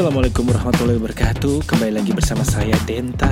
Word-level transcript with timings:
Assalamualaikum 0.00 0.48
warahmatullahi 0.48 0.96
wabarakatuh. 0.96 1.68
Kembali 1.68 1.92
lagi 2.00 2.16
bersama 2.16 2.40
saya 2.40 2.72
Denta. 2.88 3.28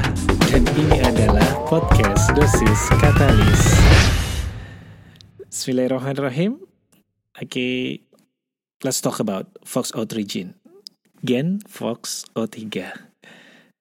Dan 0.52 0.68
ini 0.76 1.00
adalah 1.00 1.64
podcast 1.64 2.28
Dosis 2.36 2.92
Katalis. 3.00 3.72
Bismillahirrahmanirrahim. 5.48 6.60
Oke 6.60 7.40
okay, 7.40 7.76
Let's 8.84 9.00
talk 9.00 9.16
about 9.16 9.48
Fox 9.64 9.96
O3 9.96 10.28
Gene. 10.28 10.60
Gen 11.24 11.64
Fox 11.64 12.28
O3 12.36 12.68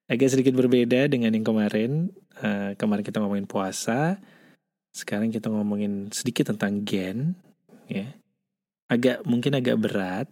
Agak 0.08 0.30
sedikit 0.32 0.56
berbeda 0.56 1.12
dengan 1.12 1.36
yang 1.36 1.44
kemarin. 1.44 2.16
Uh, 2.40 2.72
Kemarin 2.80 3.04
kita 3.04 3.20
ngomongin 3.20 3.52
puasa. 3.52 4.16
Sekarang 4.96 5.28
kita 5.28 5.52
ngomongin 5.52 6.08
sedikit 6.16 6.56
tentang 6.56 6.88
gen 6.88 7.36
ya. 7.92 8.16
Agak 8.88 9.28
mungkin 9.28 9.60
agak 9.60 9.76
berat. 9.76 10.32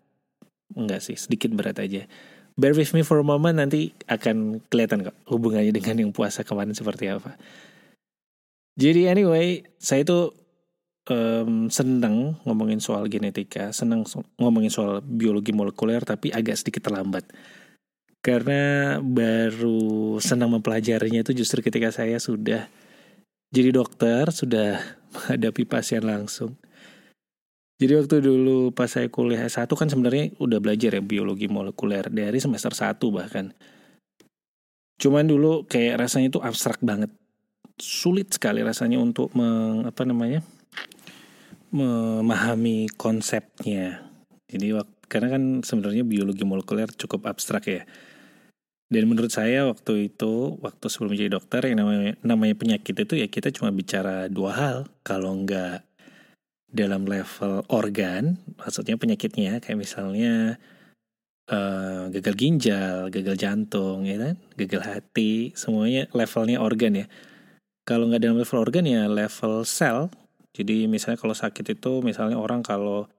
Enggak 0.72 1.04
sih, 1.04 1.20
sedikit 1.20 1.52
berat 1.52 1.84
aja 1.84 2.08
bear 2.56 2.72
with 2.72 2.96
me 2.96 3.04
for 3.04 3.20
a 3.20 3.26
moment 3.28 3.60
nanti 3.60 3.92
akan 4.08 4.64
kelihatan 4.72 5.12
kok 5.12 5.18
hubungannya 5.28 5.76
dengan 5.76 6.08
yang 6.08 6.12
puasa 6.16 6.48
kemarin 6.48 6.76
seperti 6.76 7.12
apa. 7.12 7.36
Jadi 8.76 9.08
anyway, 9.08 9.64
saya 9.80 10.04
itu 10.04 10.36
um, 11.08 11.72
senang 11.72 12.40
ngomongin 12.44 12.84
soal 12.84 13.08
genetika, 13.08 13.72
senang 13.72 14.04
ngomongin 14.36 14.72
soal 14.72 15.00
biologi 15.00 15.56
molekuler, 15.56 16.04
tapi 16.04 16.32
agak 16.32 16.60
sedikit 16.60 16.92
terlambat. 16.92 17.24
Karena 18.20 18.98
baru 19.00 20.18
senang 20.18 20.58
mempelajarinya 20.58 21.22
itu 21.22 21.32
justru 21.38 21.62
ketika 21.62 21.94
saya 21.94 22.18
sudah 22.18 22.68
jadi 23.54 23.72
dokter, 23.72 24.28
sudah 24.34 24.82
menghadapi 25.14 25.64
pasien 25.68 26.04
langsung. 26.04 26.58
Jadi 27.76 27.92
waktu 28.00 28.16
dulu 28.24 28.72
pas 28.72 28.88
saya 28.88 29.12
kuliah 29.12 29.52
S1 29.52 29.68
kan 29.68 29.92
sebenarnya 29.92 30.32
udah 30.40 30.64
belajar 30.64 30.96
ya 30.96 31.04
biologi 31.04 31.52
molekuler 31.52 32.08
dari 32.08 32.40
semester 32.40 32.72
1 32.72 32.96
bahkan. 33.12 33.52
Cuman 34.96 35.28
dulu 35.28 35.68
kayak 35.68 36.08
rasanya 36.08 36.32
itu 36.32 36.40
abstrak 36.40 36.80
banget. 36.80 37.12
Sulit 37.76 38.32
sekali 38.32 38.64
rasanya 38.64 38.96
untuk 38.96 39.36
meng, 39.36 39.84
apa 39.84 40.08
namanya? 40.08 40.40
memahami 41.76 42.88
konsepnya. 42.96 44.08
Jadi 44.48 44.72
karena 45.12 45.28
kan 45.36 45.44
sebenarnya 45.60 46.08
biologi 46.08 46.48
molekuler 46.48 46.88
cukup 46.96 47.28
abstrak 47.28 47.68
ya. 47.68 47.84
Dan 48.88 49.12
menurut 49.12 49.34
saya 49.34 49.68
waktu 49.68 50.14
itu, 50.14 50.56
waktu 50.64 50.86
sebelum 50.88 51.18
menjadi 51.18 51.36
dokter 51.36 51.68
yang 51.68 51.84
namanya, 51.84 52.16
namanya 52.24 52.56
penyakit 52.56 52.96
itu 52.96 53.20
ya 53.20 53.28
kita 53.28 53.52
cuma 53.52 53.76
bicara 53.76 54.32
dua 54.32 54.52
hal. 54.56 54.78
Kalau 55.04 55.36
enggak 55.36 55.84
dalam 56.70 57.08
level 57.08 57.64
organ, 57.72 58.42
maksudnya 58.60 59.00
penyakitnya 59.00 59.64
kayak 59.64 59.80
misalnya 59.80 60.60
uh, 61.50 62.12
gagal 62.12 62.36
ginjal, 62.36 63.08
gagal 63.14 63.36
jantung, 63.38 64.04
ya 64.04 64.18
kan, 64.20 64.36
gagal 64.58 64.82
hati, 64.84 65.54
semuanya 65.56 66.10
levelnya 66.12 66.60
organ 66.60 67.06
ya. 67.06 67.08
Kalau 67.86 68.10
nggak 68.10 68.22
dalam 68.22 68.38
level 68.42 68.60
organ 68.60 68.86
ya 68.86 69.06
level 69.06 69.64
sel. 69.64 70.10
Jadi 70.56 70.88
misalnya 70.88 71.20
kalau 71.20 71.36
sakit 71.36 71.76
itu 71.76 72.00
misalnya 72.00 72.40
orang 72.40 72.64
kalau 72.64 73.12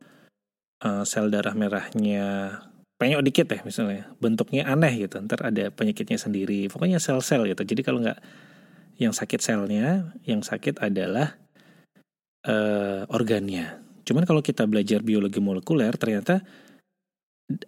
uh, 0.83 1.05
sel 1.05 1.29
darah 1.29 1.53
merahnya 1.53 2.59
penyok 2.97 3.23
dikit 3.29 3.47
ya 3.53 3.61
misalnya, 3.61 4.09
bentuknya 4.19 4.65
aneh 4.65 5.05
gitu, 5.05 5.21
ntar 5.21 5.45
ada 5.45 5.69
penyakitnya 5.69 6.17
sendiri. 6.17 6.73
Pokoknya 6.73 6.97
sel-sel 6.97 7.45
gitu. 7.45 7.63
Jadi 7.63 7.85
kalau 7.85 8.01
nggak 8.01 8.21
yang 8.97 9.13
sakit 9.13 9.41
selnya, 9.45 10.17
yang 10.25 10.41
sakit 10.41 10.81
adalah 10.81 11.37
uh, 12.47 13.03
organnya. 13.11 13.83
Cuman 14.07 14.23
kalau 14.23 14.41
kita 14.41 14.65
belajar 14.71 15.03
biologi 15.03 15.43
molekuler 15.43 15.93
ternyata 15.99 16.47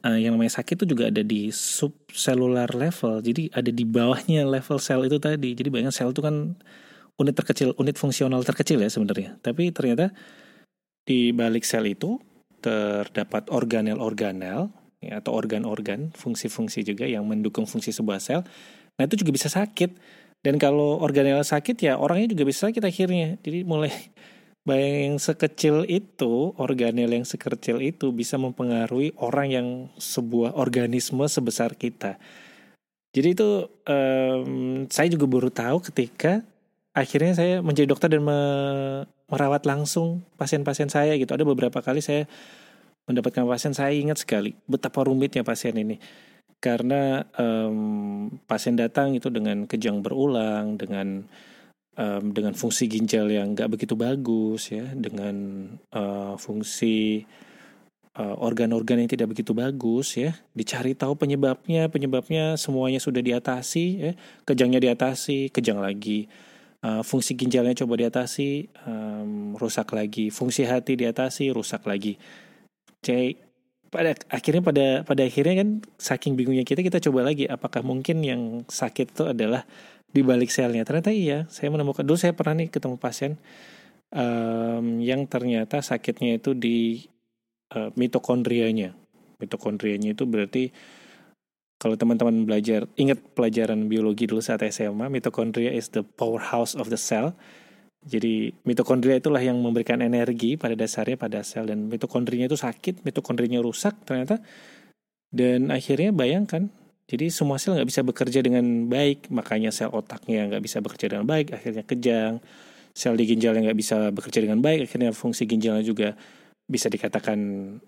uh, 0.06 0.18
yang 0.18 0.38
namanya 0.38 0.62
sakit 0.62 0.82
itu 0.82 0.94
juga 0.94 1.10
ada 1.10 1.22
di 1.22 1.50
subcellular 1.50 2.70
level. 2.74 3.18
Jadi 3.22 3.50
ada 3.50 3.70
di 3.70 3.84
bawahnya 3.84 4.46
level 4.46 4.78
sel 4.78 5.06
itu 5.06 5.18
tadi. 5.18 5.54
Jadi 5.54 5.68
banyak 5.68 5.90
sel 5.90 6.14
itu 6.14 6.22
kan 6.22 6.54
unit 7.18 7.34
terkecil, 7.34 7.74
unit 7.74 7.98
fungsional 7.98 8.42
terkecil 8.46 8.78
ya 8.78 8.90
sebenarnya. 8.90 9.38
Tapi 9.42 9.74
ternyata 9.74 10.14
di 11.02 11.34
balik 11.34 11.66
sel 11.66 11.90
itu 11.90 12.22
terdapat 12.58 13.50
organel-organel 13.50 14.70
ya, 15.02 15.22
atau 15.22 15.30
organ-organ, 15.34 16.10
fungsi-fungsi 16.14 16.82
juga 16.82 17.06
yang 17.06 17.26
mendukung 17.26 17.66
fungsi 17.66 17.94
sebuah 17.94 18.18
sel. 18.22 18.42
Nah 18.98 19.06
itu 19.06 19.22
juga 19.22 19.34
bisa 19.34 19.50
sakit. 19.50 20.18
Dan 20.38 20.54
kalau 20.54 21.02
organel 21.02 21.42
sakit 21.42 21.82
ya 21.82 21.98
orangnya 21.98 22.30
juga 22.30 22.46
bisa 22.46 22.70
sakit 22.70 22.82
akhirnya. 22.82 23.42
Jadi 23.42 23.66
mulai 23.66 23.90
Bayang 24.68 24.96
yang 25.00 25.16
sekecil 25.16 25.88
itu, 25.88 26.52
organel 26.60 27.08
yang 27.08 27.24
sekecil 27.24 27.80
itu 27.80 28.12
bisa 28.12 28.36
mempengaruhi 28.36 29.16
orang 29.16 29.48
yang 29.48 29.68
sebuah 29.96 30.60
organisme 30.60 31.24
sebesar 31.24 31.72
kita. 31.72 32.20
Jadi 33.16 33.28
itu 33.32 33.64
um, 33.88 34.84
saya 34.92 35.08
juga 35.08 35.24
baru 35.24 35.48
tahu 35.48 35.80
ketika 35.88 36.44
akhirnya 36.92 37.32
saya 37.32 37.64
menjadi 37.64 37.88
dokter 37.88 38.12
dan 38.12 38.28
me 38.28 38.40
merawat 39.32 39.64
langsung 39.64 40.20
pasien-pasien 40.36 40.92
saya 40.92 41.16
gitu. 41.16 41.32
Ada 41.32 41.48
beberapa 41.48 41.80
kali 41.80 42.04
saya 42.04 42.28
mendapatkan 43.08 43.48
pasien 43.48 43.72
saya 43.72 43.96
ingat 43.96 44.20
sekali 44.20 44.52
betapa 44.68 45.00
rumitnya 45.00 45.40
pasien 45.40 45.72
ini 45.80 45.96
karena 46.60 47.24
um, 47.40 48.28
pasien 48.44 48.76
datang 48.76 49.16
itu 49.16 49.32
dengan 49.32 49.64
kejang 49.64 50.04
berulang 50.04 50.76
dengan 50.76 51.24
um, 51.98 52.30
dengan 52.30 52.54
fungsi 52.54 52.86
ginjal 52.86 53.26
yang 53.28 53.52
nggak 53.52 53.74
begitu 53.74 53.98
bagus 53.98 54.70
ya 54.70 54.86
dengan 54.94 55.66
uh, 55.92 56.38
fungsi 56.38 57.26
eh, 58.18 58.34
organ-organ 58.38 58.98
uh, 58.98 59.00
yang 59.04 59.10
tidak 59.10 59.34
begitu 59.34 59.52
bagus 59.54 60.14
ya 60.14 60.34
dicari 60.54 60.94
tahu 60.94 61.18
penyebabnya 61.18 61.90
penyebabnya 61.90 62.54
semuanya 62.54 63.02
sudah 63.02 63.22
diatasi 63.22 63.84
ya 63.98 64.12
kejangnya 64.46 64.80
diatasi 64.80 65.50
kejang 65.50 65.82
lagi. 65.82 66.30
Uh, 66.78 67.02
fungsi 67.02 67.34
ginjalnya 67.34 67.74
coba 67.74 67.98
diatasi 67.98 68.70
um, 68.86 69.58
rusak 69.58 69.90
lagi. 69.90 70.30
Fungsi 70.30 70.62
hati 70.62 70.94
diatasi 70.94 71.50
rusak 71.50 71.82
lagi. 71.90 72.14
Cek 73.02 73.48
pada 73.88 74.14
akhirnya 74.30 74.62
pada 74.62 74.86
pada 75.02 75.22
akhirnya 75.24 75.64
kan 75.64 75.68
saking 75.98 76.36
bingungnya 76.36 76.62
kita 76.62 76.84
kita 76.84 77.00
coba 77.08 77.32
lagi 77.32 77.48
apakah 77.48 77.80
mungkin 77.80 78.20
yang 78.20 78.42
sakit 78.68 79.16
itu 79.16 79.24
adalah 79.26 79.64
di 80.08 80.20
balik 80.24 80.48
selnya. 80.48 80.82
Ternyata 80.84 81.12
iya, 81.12 81.44
saya 81.52 81.68
menemukan 81.72 82.04
dulu 82.04 82.16
saya 82.16 82.32
pernah 82.32 82.58
nih 82.64 82.68
ketemu 82.72 82.96
pasien 82.96 83.36
um, 84.12 85.00
yang 85.00 85.28
ternyata 85.28 85.84
sakitnya 85.84 86.40
itu 86.40 86.56
di 86.56 87.04
uh, 87.76 87.92
mitokondrianya. 87.94 88.96
Mitokondrianya 89.38 90.16
itu 90.16 90.24
berarti 90.24 90.72
kalau 91.78 91.94
teman-teman 91.94 92.42
belajar 92.42 92.90
ingat 92.98 93.22
pelajaran 93.38 93.86
biologi 93.86 94.26
dulu 94.26 94.42
saat 94.42 94.66
SMA, 94.66 95.06
mitokondria 95.06 95.70
is 95.70 95.94
the 95.94 96.02
powerhouse 96.02 96.74
of 96.74 96.90
the 96.90 96.98
cell. 96.98 97.38
Jadi 98.02 98.54
mitokondria 98.66 99.18
itulah 99.18 99.42
yang 99.42 99.58
memberikan 99.58 99.98
energi 100.02 100.54
pada 100.54 100.74
dasarnya 100.78 101.18
pada 101.18 101.42
sel 101.42 101.66
dan 101.66 101.90
mitokondrinya 101.90 102.46
itu 102.46 102.54
sakit, 102.54 103.02
mitokondrinya 103.02 103.58
rusak 103.58 103.94
ternyata 104.06 104.38
dan 105.28 105.68
akhirnya 105.68 106.08
bayangkan 106.14 106.72
jadi 107.08 107.32
semua 107.32 107.56
sel 107.56 107.72
nggak 107.72 107.88
bisa 107.88 108.04
bekerja 108.04 108.44
dengan 108.44 108.84
baik, 108.84 109.32
makanya 109.32 109.72
sel 109.72 109.88
otaknya 109.88 110.44
nggak 110.52 110.60
bisa 110.60 110.84
bekerja 110.84 111.16
dengan 111.16 111.24
baik, 111.24 111.56
akhirnya 111.56 111.80
kejang. 111.88 112.44
Sel 112.92 113.16
di 113.16 113.24
ginjalnya 113.24 113.64
nggak 113.64 113.78
bisa 113.80 114.12
bekerja 114.12 114.44
dengan 114.44 114.60
baik, 114.60 114.84
akhirnya 114.84 115.16
fungsi 115.16 115.48
ginjalnya 115.48 115.80
juga 115.80 116.12
bisa 116.68 116.92
dikatakan 116.92 117.38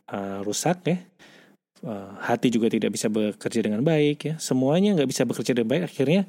uh, 0.08 0.40
rusak 0.40 0.78
ya. 0.88 0.98
Uh, 1.84 2.16
hati 2.24 2.48
juga 2.48 2.72
tidak 2.72 2.96
bisa 2.96 3.12
bekerja 3.12 3.60
dengan 3.60 3.84
baik 3.84 4.18
ya. 4.24 4.34
Semuanya 4.40 4.96
nggak 4.96 5.10
bisa 5.12 5.28
bekerja 5.28 5.52
dengan 5.52 5.68
baik, 5.68 5.84
akhirnya 5.92 6.24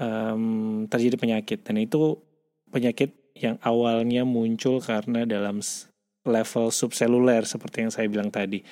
um, 0.00 0.88
terjadi 0.88 1.20
penyakit. 1.20 1.68
Dan 1.68 1.84
itu 1.84 2.16
penyakit 2.72 3.12
yang 3.36 3.60
awalnya 3.60 4.24
muncul 4.24 4.80
karena 4.80 5.28
dalam 5.28 5.60
level 6.24 6.72
subseluler 6.72 7.44
seperti 7.44 7.84
yang 7.84 7.92
saya 7.92 8.08
bilang 8.08 8.32
tadi 8.32 8.64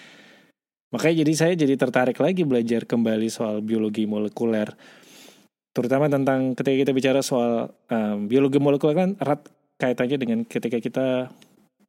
Makanya 0.90 1.22
jadi 1.22 1.32
saya 1.38 1.52
jadi 1.54 1.74
tertarik 1.78 2.18
lagi 2.18 2.42
belajar 2.42 2.82
kembali 2.82 3.30
soal 3.30 3.62
biologi 3.62 4.10
molekuler. 4.10 4.74
Terutama 5.70 6.10
tentang 6.10 6.58
ketika 6.58 6.76
kita 6.82 6.92
bicara 6.92 7.20
soal 7.22 7.70
um, 7.86 8.26
biologi 8.26 8.58
molekuler 8.58 8.96
kan 8.98 9.10
erat 9.22 9.46
kaitannya 9.78 10.18
dengan 10.18 10.38
ketika 10.42 10.82
kita 10.82 11.30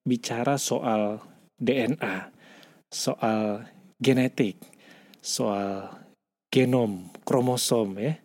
bicara 0.06 0.62
soal 0.62 1.18
DNA, 1.58 2.30
soal 2.94 3.66
genetik, 3.98 4.62
soal 5.18 5.90
genom, 6.54 7.10
kromosom 7.26 7.98
ya. 7.98 8.22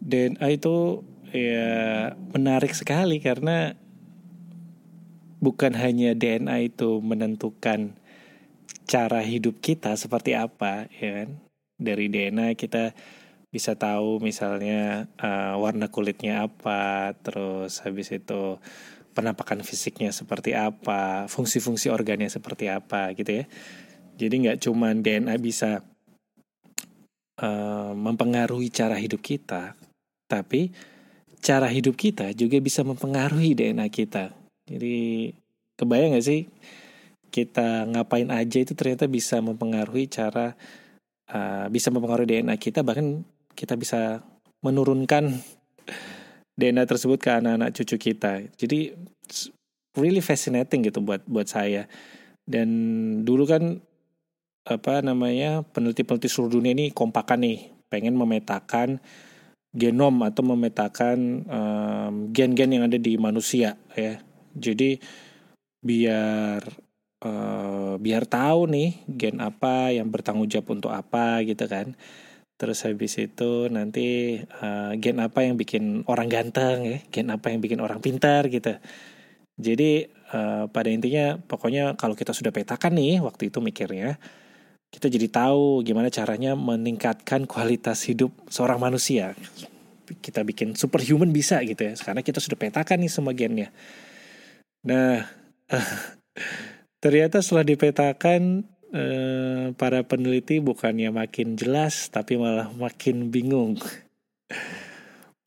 DNA 0.00 0.56
itu 0.56 1.04
ya 1.28 2.14
menarik 2.32 2.72
sekali 2.72 3.20
karena 3.20 3.76
bukan 5.44 5.76
hanya 5.76 6.16
DNA 6.16 6.72
itu 6.72 7.04
menentukan 7.04 7.97
cara 8.88 9.20
hidup 9.20 9.60
kita 9.60 9.92
seperti 10.00 10.32
apa 10.32 10.88
ya 10.96 11.22
kan? 11.22 11.28
Dari 11.76 12.08
DNA 12.08 12.56
kita 12.56 12.96
bisa 13.52 13.76
tahu 13.76 14.20
misalnya 14.20 15.08
uh, 15.20 15.60
warna 15.60 15.92
kulitnya 15.92 16.48
apa 16.48 17.12
terus 17.20 17.80
habis 17.84 18.12
itu 18.12 18.56
penampakan 19.12 19.60
fisiknya 19.64 20.12
seperti 20.12 20.52
apa 20.56 21.28
fungsi-fungsi 21.28 21.92
organnya 21.92 22.32
seperti 22.32 22.72
apa 22.72 23.12
gitu 23.12 23.44
ya. 23.44 23.46
Jadi 24.18 24.34
nggak 24.48 24.60
cuma 24.64 24.96
DNA 24.96 25.36
bisa 25.38 25.84
uh, 27.40 27.92
mempengaruhi 27.92 28.72
cara 28.72 28.96
hidup 28.96 29.20
kita 29.20 29.76
tapi 30.28 30.72
cara 31.38 31.70
hidup 31.70 31.94
kita 31.94 32.34
juga 32.34 32.58
bisa 32.58 32.82
mempengaruhi 32.82 33.54
DNA 33.54 33.86
kita. 33.88 34.34
Jadi 34.68 35.32
kebayang 35.78 36.18
gak 36.18 36.26
sih 36.26 36.50
kita 37.28 37.84
ngapain 37.88 38.28
aja 38.32 38.58
itu 38.60 38.72
ternyata 38.72 39.06
bisa 39.06 39.38
mempengaruhi 39.38 40.08
cara 40.08 40.56
uh, 41.32 41.66
bisa 41.68 41.92
mempengaruhi 41.92 42.40
DNA 42.40 42.56
kita 42.56 42.80
bahkan 42.82 43.22
kita 43.52 43.74
bisa 43.76 44.24
menurunkan 44.64 45.38
DNA 46.58 46.84
tersebut 46.90 47.22
ke 47.22 47.30
anak-anak 47.30 47.70
cucu 47.70 48.10
kita. 48.10 48.42
Jadi 48.58 48.90
really 49.94 50.22
fascinating 50.22 50.86
gitu 50.86 50.98
buat 51.02 51.22
buat 51.26 51.46
saya. 51.46 51.86
Dan 52.42 52.68
dulu 53.22 53.44
kan 53.46 53.78
apa 54.68 55.00
namanya 55.00 55.62
peneliti-peneliti 55.62 56.28
seluruh 56.28 56.60
dunia 56.60 56.74
ini 56.74 56.90
kompakan 56.90 57.46
nih, 57.46 57.58
pengen 57.86 58.18
memetakan 58.18 58.98
genom 59.70 60.24
atau 60.24 60.42
memetakan 60.42 61.44
gen-gen 62.32 62.68
um, 62.68 62.74
yang 62.74 62.84
ada 62.88 62.98
di 62.98 63.14
manusia 63.20 63.78
ya. 63.94 64.18
Jadi 64.58 64.98
biar 65.78 66.87
uh, 67.24 67.94
biar 67.98 68.24
tahu 68.26 68.70
nih 68.70 68.90
gen 69.10 69.42
apa 69.42 69.90
yang 69.94 70.10
bertanggung 70.10 70.46
jawab 70.50 70.78
untuk 70.78 70.92
apa 70.94 71.42
gitu 71.42 71.66
kan. 71.66 71.94
Terus 72.58 72.82
habis 72.82 73.14
itu 73.22 73.70
nanti 73.70 74.38
uh, 74.42 74.92
gen 74.98 75.22
apa 75.22 75.46
yang 75.46 75.54
bikin 75.54 76.02
orang 76.10 76.26
ganteng 76.26 76.78
ya, 76.86 76.98
gen 77.10 77.30
apa 77.30 77.54
yang 77.54 77.62
bikin 77.62 77.78
orang 77.78 78.02
pintar 78.02 78.50
gitu. 78.50 78.74
Jadi 79.58 80.06
uh, 80.34 80.66
pada 80.70 80.90
intinya 80.90 81.38
pokoknya 81.38 81.98
kalau 81.98 82.14
kita 82.18 82.34
sudah 82.34 82.50
petakan 82.54 82.94
nih 82.98 83.22
waktu 83.22 83.50
itu 83.50 83.58
mikirnya, 83.62 84.18
kita 84.90 85.06
jadi 85.10 85.28
tahu 85.30 85.82
gimana 85.86 86.10
caranya 86.10 86.54
meningkatkan 86.58 87.46
kualitas 87.46 88.06
hidup 88.10 88.34
seorang 88.50 88.78
manusia. 88.82 89.34
Kita 90.08 90.42
bikin 90.42 90.74
superhuman 90.74 91.30
bisa 91.30 91.62
gitu 91.62 91.82
ya, 91.84 91.94
karena 91.94 92.22
kita 92.26 92.42
sudah 92.42 92.58
petakan 92.58 92.98
nih 93.02 93.12
semua 93.12 93.34
gennya. 93.36 93.70
Nah, 94.86 95.26
ternyata 96.98 97.38
setelah 97.42 97.66
dipetakan 97.66 98.66
eh, 98.92 99.66
para 99.74 100.00
peneliti 100.04 100.58
bukannya 100.58 101.12
makin 101.12 101.54
jelas 101.54 102.10
tapi 102.10 102.38
malah 102.38 102.70
makin 102.74 103.30
bingung. 103.30 103.78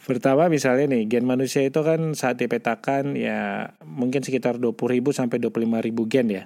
Pertama 0.02 0.50
misalnya 0.50 0.98
nih, 0.98 1.06
gen 1.06 1.30
manusia 1.30 1.62
itu 1.62 1.78
kan 1.86 2.18
saat 2.18 2.42
dipetakan 2.42 3.14
ya 3.14 3.70
mungkin 3.86 4.26
sekitar 4.26 4.58
20 4.58 4.74
ribu 4.98 5.14
sampai 5.14 5.38
25 5.38 5.62
ribu 5.88 6.10
gen 6.10 6.28
ya. 6.42 6.44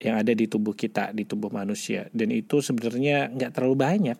Yang 0.00 0.16
ada 0.16 0.32
di 0.32 0.46
tubuh 0.48 0.72
kita, 0.72 1.12
di 1.12 1.28
tubuh 1.28 1.52
manusia. 1.52 2.08
Dan 2.14 2.32
itu 2.32 2.64
sebenarnya 2.64 3.28
nggak 3.34 3.52
terlalu 3.52 3.76
banyak. 3.76 4.18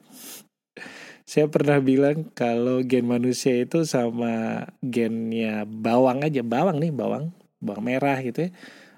Saya 1.31 1.49
pernah 1.49 1.81
bilang 1.81 2.29
kalau 2.37 2.85
gen 2.85 3.09
manusia 3.09 3.57
itu 3.65 3.89
sama 3.89 4.69
gennya 4.85 5.65
bawang 5.65 6.21
aja. 6.21 6.45
Bawang 6.45 6.85
nih, 6.85 6.93
bawang. 6.93 7.33
Bawang 7.65 7.85
merah 7.85 8.21
gitu 8.21 8.49
ya 8.49 8.53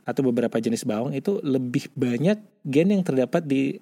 atau 0.05 0.23
beberapa 0.27 0.57
jenis 0.57 0.89
bawang 0.89 1.13
itu 1.13 1.39
lebih 1.45 1.93
banyak 1.93 2.41
gen 2.67 2.89
yang 2.93 3.03
terdapat 3.05 3.45
di 3.45 3.79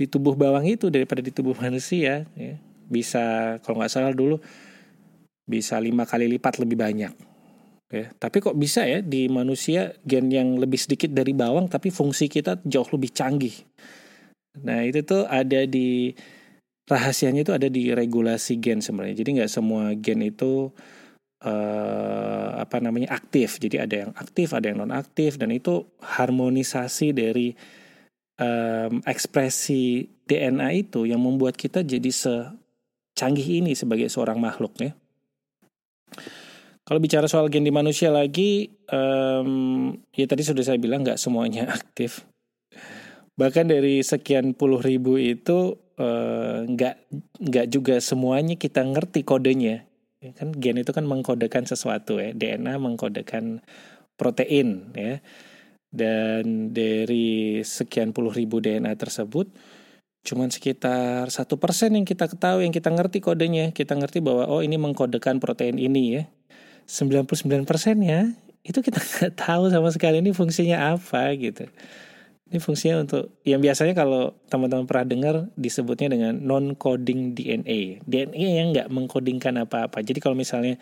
di 0.00 0.06
tubuh 0.08 0.32
bawang 0.32 0.64
itu 0.64 0.88
daripada 0.88 1.20
di 1.20 1.28
tubuh 1.28 1.52
manusia 1.64 2.24
ya. 2.34 2.54
bisa 2.90 3.56
kalau 3.62 3.82
nggak 3.82 3.92
salah 3.92 4.14
dulu 4.16 4.40
bisa 5.44 5.76
lima 5.82 6.06
kali 6.06 6.30
lipat 6.30 6.62
lebih 6.62 6.78
banyak 6.78 7.12
ya. 7.90 8.06
Tapi 8.14 8.36
kok 8.38 8.54
bisa 8.54 8.86
ya 8.86 9.02
di 9.02 9.26
manusia 9.26 9.92
gen 10.06 10.30
yang 10.30 10.56
lebih 10.56 10.78
sedikit 10.78 11.10
dari 11.10 11.34
bawang 11.34 11.66
tapi 11.66 11.90
fungsi 11.90 12.30
kita 12.30 12.62
jauh 12.62 12.86
lebih 12.94 13.10
canggih. 13.10 13.54
Nah 14.62 14.86
itu 14.86 15.02
tuh 15.02 15.26
ada 15.26 15.66
di 15.66 16.14
rahasianya 16.86 17.46
itu 17.46 17.52
ada 17.54 17.66
di 17.70 17.90
regulasi 17.90 18.58
gen 18.58 18.82
sebenarnya. 18.82 19.22
Jadi 19.22 19.30
nggak 19.42 19.52
semua 19.52 19.94
gen 19.94 20.22
itu 20.26 20.70
uh, 21.44 22.60
apa 22.60 22.76
namanya 22.80 23.16
aktif. 23.16 23.60
Jadi 23.60 23.76
ada 23.80 23.96
yang 24.06 24.12
aktif, 24.16 24.52
ada 24.52 24.68
yang 24.68 24.84
non 24.84 24.92
aktif 24.92 25.40
dan 25.40 25.52
itu 25.52 25.88
harmonisasi 26.00 27.16
dari 27.16 27.52
um, 28.40 29.00
ekspresi 29.04 30.08
DNA 30.28 30.86
itu 30.88 31.08
yang 31.08 31.20
membuat 31.20 31.56
kita 31.56 31.82
jadi 31.82 32.10
secanggih 32.10 33.64
ini 33.64 33.72
sebagai 33.72 34.08
seorang 34.12 34.38
makhluk 34.40 34.72
ya. 34.80 34.92
Kalau 36.84 36.98
bicara 36.98 37.30
soal 37.30 37.46
gen 37.54 37.62
di 37.62 37.70
manusia 37.70 38.10
lagi, 38.10 38.66
um, 38.90 39.94
ya 40.10 40.26
tadi 40.26 40.42
sudah 40.42 40.64
saya 40.66 40.78
bilang 40.80 41.06
nggak 41.06 41.20
semuanya 41.20 41.70
aktif. 41.78 42.26
Bahkan 43.38 43.72
dari 43.72 44.04
sekian 44.04 44.52
puluh 44.52 44.82
ribu 44.82 45.16
itu 45.16 45.78
nggak 46.66 46.96
uh, 46.96 47.44
nggak 47.44 47.66
juga 47.68 48.00
semuanya 48.00 48.56
kita 48.56 48.80
ngerti 48.80 49.20
kodenya 49.20 49.84
Ya 49.84 49.89
kan 50.20 50.52
gen 50.52 50.76
itu 50.76 50.92
kan 50.92 51.08
mengkodekan 51.08 51.64
sesuatu 51.64 52.20
ya. 52.20 52.36
DNA 52.36 52.76
mengkodekan 52.76 53.64
protein 54.20 54.92
ya. 54.92 55.24
Dan 55.90 56.70
dari 56.70 57.64
sekian 57.66 58.12
puluh 58.12 58.30
ribu 58.30 58.60
DNA 58.62 58.94
tersebut 58.94 59.50
cuman 60.20 60.52
sekitar 60.52 61.32
satu 61.32 61.56
persen 61.56 61.96
yang 61.96 62.04
kita 62.04 62.28
ketahui 62.28 62.68
yang 62.68 62.74
kita 62.76 62.92
ngerti 62.92 63.24
kodenya. 63.24 63.72
Kita 63.72 63.96
ngerti 63.96 64.20
bahwa 64.20 64.46
oh 64.52 64.60
ini 64.60 64.76
mengkodekan 64.76 65.40
protein 65.40 65.80
ini 65.80 66.20
ya. 66.20 66.24
99 66.90 67.70
persennya 67.70 68.34
itu 68.66 68.78
kita 68.82 68.98
nggak 69.08 69.32
tahu 69.38 69.70
sama 69.70 69.88
sekali 69.94 70.20
ini 70.20 70.34
fungsinya 70.34 70.92
apa 70.98 71.32
gitu 71.38 71.70
ini 72.50 72.58
fungsinya 72.58 73.06
untuk 73.06 73.38
yang 73.46 73.62
biasanya 73.62 73.94
kalau 73.94 74.34
teman-teman 74.50 74.82
pernah 74.82 75.06
dengar 75.06 75.34
disebutnya 75.54 76.10
dengan 76.10 76.34
non 76.34 76.74
coding 76.74 77.30
DNA. 77.38 78.02
DNA 78.02 78.48
yang 78.58 78.66
nggak 78.74 78.90
mengkodingkan 78.90 79.62
apa-apa. 79.62 80.02
Jadi 80.02 80.18
kalau 80.18 80.34
misalnya 80.34 80.74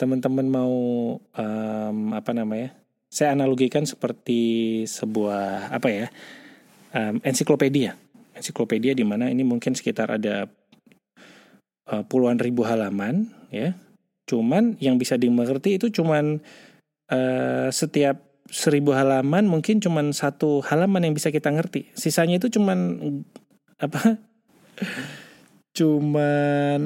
teman-teman 0.00 0.48
mau 0.48 0.72
um, 1.20 1.98
apa 2.16 2.32
namanya? 2.32 2.72
Saya 3.12 3.36
analogikan 3.36 3.84
seperti 3.84 4.82
sebuah 4.88 5.68
apa 5.68 5.88
ya? 5.92 6.06
Um, 6.96 7.20
ensiklopedia. 7.28 8.00
Ensiklopedia 8.32 8.96
di 8.96 9.04
mana 9.04 9.28
ini 9.28 9.44
mungkin 9.44 9.76
sekitar 9.76 10.08
ada 10.08 10.48
uh, 11.92 12.02
puluhan 12.08 12.40
ribu 12.40 12.64
halaman 12.64 13.28
ya. 13.52 13.76
Cuman 14.24 14.80
yang 14.80 14.96
bisa 14.96 15.20
dimengerti 15.20 15.76
itu 15.76 15.92
cuman 15.92 16.40
uh, 17.12 17.68
setiap 17.68 18.29
seribu 18.50 18.90
halaman 18.92 19.46
mungkin 19.46 19.78
cuma 19.78 20.02
satu 20.10 20.60
halaman 20.66 21.06
yang 21.06 21.14
bisa 21.14 21.30
kita 21.30 21.48
ngerti. 21.54 21.94
Sisanya 21.94 22.42
itu 22.42 22.50
cuman 22.58 22.78
apa? 23.78 24.18
cuman 25.78 26.82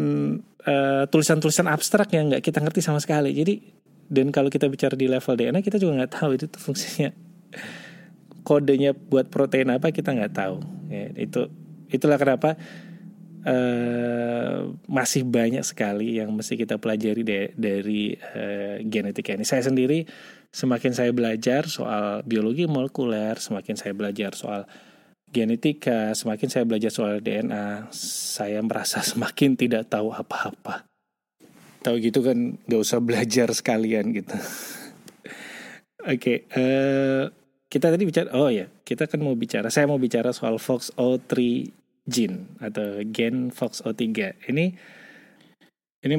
uh, 0.68 1.02
tulisan-tulisan 1.08 1.66
abstrak 1.66 2.12
yang 2.12 2.28
nggak 2.28 2.44
kita 2.44 2.60
ngerti 2.60 2.84
sama 2.84 3.00
sekali. 3.00 3.32
Jadi 3.32 3.54
dan 4.04 4.28
kalau 4.28 4.52
kita 4.52 4.68
bicara 4.68 4.92
di 4.92 5.08
level 5.08 5.34
DNA 5.34 5.64
kita 5.64 5.80
juga 5.80 6.04
nggak 6.04 6.12
tahu 6.12 6.30
itu 6.36 6.44
tuh 6.52 6.60
fungsinya 6.60 7.10
kodenya 8.46 8.92
buat 8.92 9.32
protein 9.32 9.72
apa 9.72 9.88
kita 9.88 10.12
nggak 10.12 10.34
tahu. 10.36 10.60
Ya, 10.92 11.08
itu 11.16 11.48
itulah 11.88 12.20
kenapa 12.20 12.60
uh, 13.48 14.68
masih 14.84 15.24
banyak 15.24 15.64
sekali 15.64 16.20
yang 16.20 16.28
mesti 16.32 16.60
kita 16.60 16.76
pelajari 16.76 17.22
de 17.24 17.40
dari 17.56 18.12
uh, 18.12 18.76
genetika 18.84 19.32
ini. 19.32 19.48
Saya 19.48 19.64
sendiri 19.64 20.04
semakin 20.54 20.94
saya 20.94 21.10
belajar 21.10 21.66
soal 21.66 22.22
biologi 22.22 22.70
molekuler, 22.70 23.34
semakin 23.42 23.74
saya 23.74 23.90
belajar 23.90 24.38
soal 24.38 24.70
genetika, 25.34 26.14
semakin 26.14 26.46
saya 26.46 26.62
belajar 26.62 26.94
soal 26.94 27.18
DNA, 27.18 27.90
saya 28.30 28.62
merasa 28.62 29.02
semakin 29.10 29.58
tidak 29.58 29.90
tahu 29.90 30.14
apa-apa. 30.14 30.86
Tahu 31.82 31.98
gitu 31.98 32.22
kan 32.22 32.54
gak 32.70 32.80
usah 32.80 33.02
belajar 33.02 33.50
sekalian 33.50 34.14
gitu. 34.14 34.38
Oke, 36.04 36.20
okay, 36.20 36.38
uh, 36.54 36.60
eh, 36.60 37.24
kita 37.66 37.90
tadi 37.90 38.04
bicara, 38.06 38.30
oh 38.38 38.48
ya, 38.52 38.70
kita 38.86 39.10
kan 39.10 39.18
mau 39.18 39.34
bicara, 39.34 39.72
saya 39.74 39.90
mau 39.90 39.98
bicara 39.98 40.30
soal 40.30 40.62
FOXO3 40.62 41.34
gene 42.04 42.60
atau 42.60 43.02
gen 43.08 43.50
FOXO3. 43.50 44.04
Ini 44.52 44.64
ini 46.04 46.16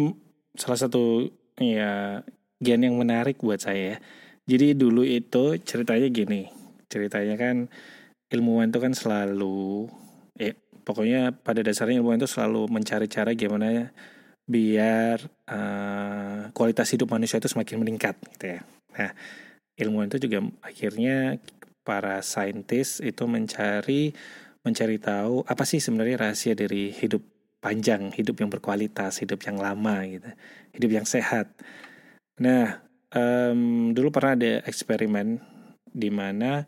salah 0.57 0.79
satu 0.81 1.29
ya 1.61 2.25
gen 2.59 2.81
yang 2.81 2.97
menarik 2.97 3.39
buat 3.39 3.61
saya. 3.61 4.01
Jadi 4.45 4.77
dulu 4.77 5.01
itu 5.01 5.57
ceritanya 5.65 6.05
gini, 6.13 6.45
ceritanya 6.85 7.33
kan 7.33 7.65
ilmuwan 8.29 8.69
itu 8.69 8.77
kan 8.77 8.93
selalu 8.93 9.89
eh 10.37 10.53
pokoknya 10.85 11.33
pada 11.41 11.65
dasarnya 11.65 11.97
ilmuwan 11.97 12.21
itu 12.21 12.29
selalu 12.29 12.69
mencari 12.69 13.09
cara 13.09 13.33
gimana 13.33 13.89
biar 14.45 15.17
uh, 15.49 16.53
kualitas 16.53 16.93
hidup 16.93 17.09
manusia 17.09 17.41
itu 17.41 17.49
semakin 17.49 17.81
meningkat 17.81 18.13
gitu 18.37 18.57
ya. 18.57 18.61
Nah, 18.93 19.11
ilmuwan 19.81 20.13
itu 20.13 20.29
juga 20.29 20.45
akhirnya 20.61 21.41
para 21.81 22.21
saintis 22.21 23.01
itu 23.01 23.25
mencari 23.25 24.13
mencari 24.61 24.97
tahu 25.01 25.41
apa 25.45 25.65
sih 25.65 25.81
sebenarnya 25.81 26.29
rahasia 26.29 26.53
dari 26.53 26.93
hidup 26.93 27.21
panjang, 27.61 28.13
hidup 28.13 28.37
yang 28.41 28.53
berkualitas, 28.53 29.17
hidup 29.25 29.41
yang 29.41 29.57
lama 29.57 30.05
gitu, 30.05 30.29
hidup 30.77 30.91
yang 31.01 31.07
sehat. 31.09 31.49
Nah, 32.37 32.84
um, 33.15 33.91
dulu 33.95 34.11
pernah 34.11 34.35
ada 34.35 34.51
eksperimen 34.67 35.39
di 35.87 36.11
mana 36.11 36.67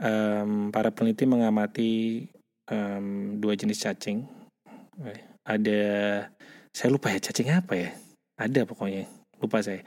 um, 0.00 0.72
para 0.72 0.88
peneliti 0.90 1.28
mengamati 1.28 2.24
um, 2.72 3.36
dua 3.38 3.54
jenis 3.54 3.84
cacing. 3.84 4.24
Ada 5.44 5.82
saya 6.72 6.88
lupa 6.88 7.12
ya 7.12 7.20
cacing 7.20 7.52
apa 7.52 7.74
ya? 7.76 7.90
Ada 8.40 8.64
pokoknya 8.64 9.04
lupa 9.38 9.60
saya. 9.60 9.84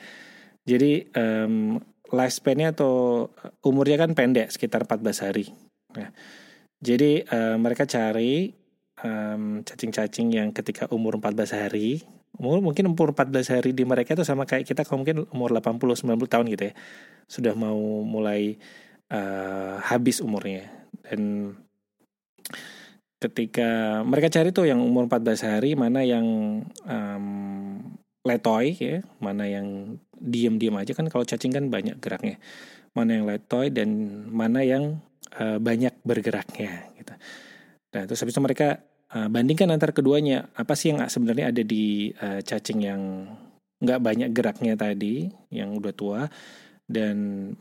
Jadi 0.66 1.10
um, 1.18 1.82
lifespan-nya 2.14 2.74
atau 2.74 3.28
umurnya 3.66 3.98
kan 4.06 4.14
pendek 4.14 4.54
sekitar 4.54 4.86
14 4.86 5.26
hari. 5.26 5.46
Nah, 5.98 6.10
jadi 6.82 7.26
um, 7.26 7.58
mereka 7.66 7.90
cari 7.90 8.54
cacing-cacing 9.66 10.32
um, 10.32 10.38
yang 10.40 10.50
ketika 10.56 10.88
umur 10.90 11.20
14 11.20 11.52
hari 11.52 12.08
umur 12.36 12.60
mungkin 12.60 12.92
umur 12.92 13.16
14 13.16 13.60
hari 13.60 13.72
di 13.72 13.84
mereka 13.88 14.16
itu 14.16 14.28
sama 14.28 14.44
kayak 14.44 14.68
kita 14.68 14.84
kalau 14.84 15.04
mungkin 15.04 15.28
umur 15.32 15.56
80 15.56 16.04
90 16.04 16.32
tahun 16.32 16.46
gitu 16.52 16.64
ya. 16.72 16.74
Sudah 17.28 17.54
mau 17.56 18.04
mulai 18.04 18.60
uh, 19.12 19.80
habis 19.82 20.20
umurnya. 20.20 20.68
Dan 21.06 21.54
ketika 23.20 24.02
mereka 24.04 24.28
cari 24.30 24.52
tuh 24.52 24.68
yang 24.70 24.84
umur 24.84 25.08
14 25.08 25.50
hari 25.50 25.72
mana 25.74 26.04
yang 26.04 26.26
um, 26.86 27.26
letoy 28.26 28.74
ya 28.76 29.06
mana 29.22 29.46
yang 29.46 29.98
diem-diem 30.18 30.74
aja 30.76 30.98
kan 30.98 31.08
kalau 31.10 31.24
cacing 31.24 31.54
kan 31.56 31.72
banyak 31.72 31.98
geraknya. 32.04 32.42
Mana 32.96 33.20
yang 33.20 33.26
letoy 33.28 33.72
dan 33.72 33.90
mana 34.32 34.64
yang 34.64 35.04
uh, 35.40 35.60
banyak 35.60 35.96
bergeraknya 36.04 36.92
gitu. 37.00 37.14
Nah 37.96 38.02
terus 38.08 38.20
habis 38.20 38.36
itu 38.36 38.44
mereka 38.44 38.84
uh, 39.16 39.28
bandingkan 39.32 39.72
antar 39.72 39.96
keduanya 39.96 40.52
apa 40.54 40.76
sih 40.76 40.92
yang 40.92 41.02
sebenarnya 41.08 41.56
ada 41.56 41.64
di 41.64 42.12
uh, 42.20 42.44
cacing 42.44 42.80
yang 42.84 43.02
nggak 43.80 44.00
banyak 44.04 44.30
geraknya 44.36 44.76
tadi 44.76 45.32
yang 45.52 45.76
udah 45.76 45.94
tua 45.96 46.22
dan 46.86 47.52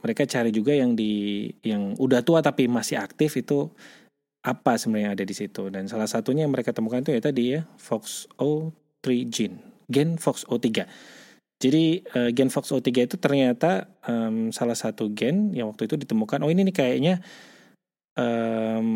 mereka 0.00 0.28
cari 0.28 0.52
juga 0.52 0.76
yang 0.76 0.96
di 0.96 1.48
yang 1.64 1.96
udah 1.96 2.20
tua 2.24 2.40
tapi 2.40 2.68
masih 2.68 3.00
aktif 3.00 3.36
itu 3.40 3.68
apa 4.44 4.76
sebenarnya 4.76 5.16
ada 5.16 5.24
di 5.24 5.32
situ? 5.32 5.72
Dan 5.72 5.88
salah 5.88 6.04
satunya 6.04 6.44
yang 6.44 6.52
mereka 6.52 6.76
temukan 6.76 7.00
itu 7.00 7.16
ya 7.16 7.22
tadi 7.24 7.56
ya 7.56 7.64
FOXO3 7.80 9.06
gene 9.32 9.74
gen 9.88 10.16
FOXO3 10.16 10.68
jadi 11.60 11.84
uh, 12.16 12.30
gen 12.32 12.50
FOXO3 12.52 12.88
itu 13.08 13.16
ternyata 13.16 13.88
um, 14.04 14.52
salah 14.52 14.76
satu 14.76 15.12
gen 15.12 15.52
yang 15.52 15.72
waktu 15.72 15.88
itu 15.88 15.96
ditemukan 16.00 16.40
oh 16.44 16.50
ini 16.50 16.66
nih 16.68 16.76
kayaknya 16.76 17.14
um, 18.18 18.88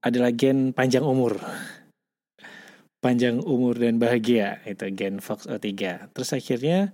adalah 0.00 0.30
gen 0.32 0.72
panjang 0.72 1.04
umur 1.04 1.40
panjang 3.04 3.40
umur 3.44 3.76
dan 3.76 4.00
bahagia 4.00 4.64
itu 4.64 4.88
gen 4.96 5.20
FOXO3 5.20 5.68
terus 6.16 6.30
akhirnya 6.32 6.92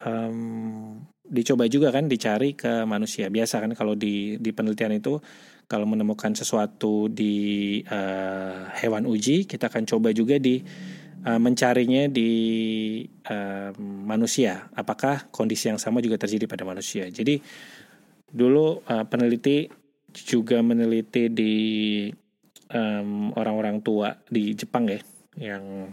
um, 0.00 1.04
dicoba 1.24 1.68
juga 1.68 1.92
kan 1.92 2.08
dicari 2.08 2.56
ke 2.56 2.84
manusia 2.88 3.28
biasa 3.28 3.60
kan 3.60 3.72
kalau 3.76 3.92
di 3.96 4.40
di 4.40 4.50
penelitian 4.52 4.96
itu 4.96 5.20
kalau 5.64 5.88
menemukan 5.88 6.36
sesuatu 6.36 7.08
di 7.08 7.80
uh, 7.88 8.68
hewan 8.76 9.08
uji, 9.08 9.48
kita 9.48 9.72
akan 9.72 9.88
coba 9.88 10.12
juga 10.12 10.36
di 10.36 10.60
uh, 11.24 11.40
mencarinya 11.40 12.04
di 12.08 12.30
uh, 13.28 13.72
manusia. 13.80 14.68
Apakah 14.76 15.32
kondisi 15.32 15.72
yang 15.72 15.80
sama 15.80 16.04
juga 16.04 16.20
terjadi 16.20 16.44
pada 16.44 16.68
manusia? 16.68 17.08
Jadi 17.08 17.40
dulu 18.28 18.84
uh, 18.84 19.04
peneliti 19.08 19.72
juga 20.14 20.62
meneliti 20.62 21.26
di 21.26 21.54
orang-orang 23.34 23.78
um, 23.78 23.84
tua 23.84 24.14
di 24.30 24.54
Jepang 24.54 24.86
ya, 24.86 24.98
yang 25.38 25.90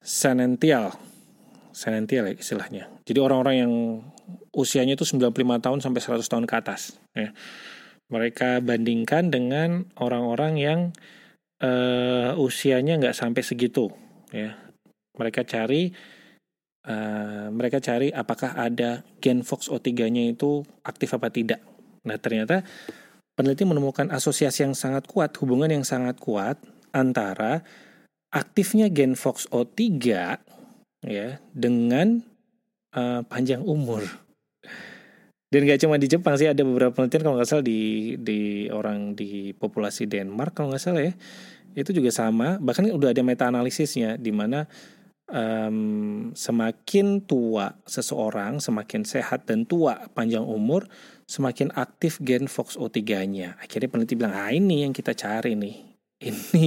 senential, 0.00 0.92
senential 1.72 2.28
ya 2.28 2.34
istilahnya. 2.36 2.84
Jadi 3.04 3.18
orang-orang 3.20 3.56
yang 3.56 3.72
usianya 4.52 4.96
itu 4.96 5.04
95 5.04 5.34
tahun 5.64 5.78
sampai 5.80 6.00
100 6.00 6.24
tahun 6.24 6.44
ke 6.44 6.54
atas. 6.56 6.96
Ya 7.16 7.32
mereka 8.12 8.60
bandingkan 8.60 9.32
dengan 9.32 9.88
orang-orang 9.96 10.54
yang 10.60 10.80
uh, 11.64 12.36
usianya 12.36 13.00
nggak 13.00 13.16
sampai 13.16 13.42
segitu 13.42 13.88
ya 14.30 14.54
mereka 15.16 15.46
cari 15.46 15.94
uh, 16.84 17.48
mereka 17.48 17.80
cari 17.80 18.12
apakah 18.12 18.54
ada 18.58 19.06
gen 19.22 19.40
FOXO3-nya 19.40 20.36
itu 20.36 20.66
aktif 20.84 21.16
apa 21.16 21.32
tidak 21.32 21.58
nah 22.04 22.20
ternyata 22.20 22.62
peneliti 23.34 23.66
menemukan 23.66 24.12
asosiasi 24.14 24.62
yang 24.62 24.76
sangat 24.78 25.10
kuat 25.10 25.34
hubungan 25.42 25.68
yang 25.72 25.84
sangat 25.84 26.20
kuat 26.22 26.60
antara 26.94 27.66
aktifnya 28.30 28.90
gen 28.90 29.18
FOXO3 29.18 29.82
ya 31.06 31.28
dengan 31.54 32.22
uh, 32.94 33.22
panjang 33.26 33.62
umur. 33.62 34.06
Dan 35.54 35.70
gak 35.70 35.86
cuma 35.86 36.02
di 36.02 36.10
Jepang 36.10 36.34
sih 36.34 36.50
ada 36.50 36.66
beberapa 36.66 36.90
penelitian 36.90 37.22
kalau 37.22 37.38
nggak 37.38 37.46
salah 37.46 37.62
di 37.62 38.14
di 38.18 38.66
orang 38.74 39.14
di 39.14 39.54
populasi 39.54 40.10
Denmark 40.10 40.58
kalau 40.58 40.74
nggak 40.74 40.82
salah 40.82 41.02
ya. 41.06 41.14
Itu 41.78 41.94
juga 41.94 42.10
sama 42.10 42.58
bahkan 42.58 42.90
udah 42.90 43.14
ada 43.14 43.22
meta 43.22 43.46
analisisnya 43.46 44.18
di 44.18 44.34
mana 44.34 44.66
um, 45.30 46.30
semakin 46.36 47.24
tua 47.24 47.76
seseorang 47.84 48.60
semakin 48.60 49.06
sehat 49.06 49.48
dan 49.48 49.64
tua 49.68 50.08
panjang 50.12 50.44
umur 50.44 50.88
semakin 51.24 51.72
aktif 51.72 52.20
gen 52.20 52.50
FOXO3-nya 52.50 53.56
akhirnya 53.60 53.88
peneliti 53.88 54.14
bilang 54.16 54.36
ah 54.36 54.52
ini 54.52 54.84
yang 54.84 54.92
kita 54.92 55.16
cari 55.16 55.56
nih 55.56 55.76
ini 56.28 56.66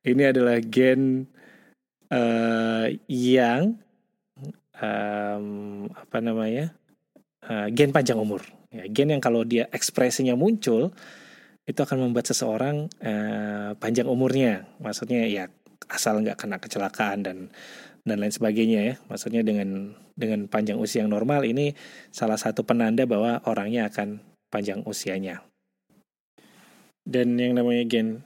ini 0.00 0.22
adalah 0.24 0.56
gen 0.64 1.28
uh, 2.08 2.88
yang 3.06 3.76
um, 4.80 5.46
apa 5.92 6.18
namanya 6.20 6.72
uh, 7.46 7.68
gen 7.70 7.92
panjang 7.92 8.18
umur. 8.18 8.42
Ya, 8.70 8.86
gen 8.88 9.12
yang 9.12 9.22
kalau 9.22 9.42
dia 9.44 9.66
ekspresinya 9.70 10.34
muncul 10.38 10.94
itu 11.68 11.80
akan 11.80 12.10
membuat 12.10 12.26
seseorang 12.26 12.90
uh, 13.02 13.76
panjang 13.78 14.08
umurnya. 14.08 14.66
Maksudnya 14.80 15.28
ya 15.28 15.52
asal 15.90 16.22
nggak 16.22 16.38
kena 16.38 16.62
kecelakaan 16.62 17.26
dan 17.26 17.38
dan 18.06 18.16
lain 18.22 18.32
sebagainya 18.32 18.80
ya. 18.80 18.94
Maksudnya 19.10 19.42
dengan 19.44 19.98
dengan 20.14 20.46
panjang 20.46 20.78
usia 20.78 21.04
yang 21.04 21.12
normal 21.12 21.44
ini 21.44 21.74
salah 22.14 22.38
satu 22.38 22.64
penanda 22.64 23.04
bahwa 23.04 23.42
orangnya 23.44 23.90
akan 23.90 24.22
panjang 24.48 24.80
usianya. 24.86 25.42
Dan 27.04 27.36
yang 27.36 27.58
namanya 27.58 27.84
gen 27.90 28.22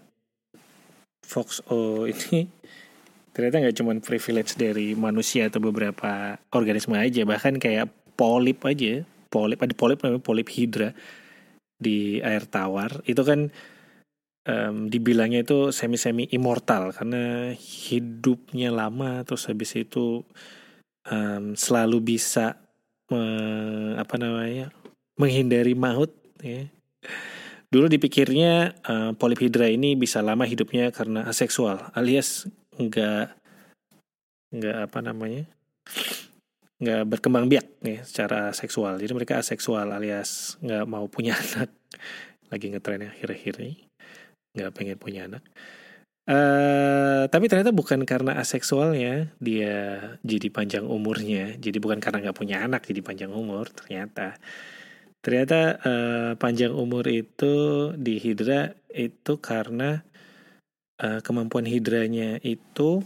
FOXO 1.25 2.05
ini 2.13 2.47
ternyata 3.35 3.65
nggak 3.65 3.77
cuma 3.81 3.93
privilege 3.99 4.55
dari 4.55 4.95
manusia 4.95 5.51
atau 5.51 5.59
beberapa 5.59 6.39
organisme 6.55 6.95
aja, 6.95 7.27
bahkan 7.27 7.59
kayak 7.59 7.91
polip 8.15 8.63
aja 8.63 9.03
polip 9.35 9.59
ada 9.59 9.75
polip 9.75 9.99
namanya 9.99 10.23
polip 10.23 10.47
hidra 10.55 10.95
di 11.75 12.23
air 12.23 12.47
tawar 12.47 13.03
itu 13.11 13.19
kan 13.27 13.51
um, 14.49 14.89
dibilangnya 14.89 15.45
itu 15.45 15.73
semi 15.73 15.97
semi 15.97 16.29
immortal 16.31 16.93
karena 16.93 17.53
hidupnya 17.57 18.73
lama 18.73 19.25
terus 19.25 19.49
habis 19.49 19.73
itu 19.77 20.23
um, 21.09 21.57
selalu 21.57 22.17
bisa 22.17 22.61
me, 23.09 23.23
apa 23.97 24.15
namanya 24.21 24.73
menghindari 25.17 25.77
maut 25.77 26.13
ya. 26.41 26.69
Dulu 27.69 27.91
dipikirnya 27.91 28.79
uh, 28.87 29.11
polip 29.19 29.43
hidra 29.43 29.67
ini 29.67 29.99
bisa 29.99 30.23
lama 30.23 30.47
hidupnya 30.47 30.95
karena 30.95 31.27
aseksual 31.27 31.91
alias 31.91 32.47
enggak 32.79 33.35
enggak 34.55 34.79
apa 34.87 34.99
namanya 35.03 35.45
nggak 36.79 37.03
berkembang 37.07 37.51
biak 37.51 37.83
nih 37.83 38.07
secara 38.07 38.55
seksual. 38.55 39.03
Jadi 39.03 39.11
mereka 39.11 39.43
aseksual 39.43 39.91
alias 39.91 40.55
nggak 40.63 40.85
mau 40.87 41.11
punya 41.11 41.35
anak. 41.43 41.75
Lagi 42.53 42.71
ngetren 42.71 43.03
ya 43.03 43.11
akhir-akhir 43.11 43.55
ini 43.59 43.94
nggak 44.55 44.73
pengen 44.75 44.99
punya 44.99 45.27
anak 45.27 45.43
Uh, 46.25 47.29
tapi 47.29 47.53
ternyata 47.53 47.69
bukan 47.69 48.01
karena 48.09 48.41
aseksualnya 48.41 49.29
dia 49.37 50.01
jadi 50.25 50.49
panjang 50.49 50.89
umurnya, 50.89 51.53
jadi 51.61 51.77
bukan 51.77 52.01
karena 52.01 52.25
nggak 52.25 52.39
punya 52.41 52.65
anak 52.65 52.89
jadi 52.89 53.05
panjang 53.05 53.29
umur. 53.29 53.69
Ternyata, 53.69 54.41
ternyata 55.21 55.61
uh, 55.85 56.33
panjang 56.41 56.73
umur 56.73 57.05
itu 57.13 57.93
di 58.01 58.17
hidra 58.17 58.73
itu 58.89 59.37
karena 59.37 60.01
uh, 61.05 61.21
kemampuan 61.21 61.69
hidranya 61.69 62.41
itu 62.41 63.05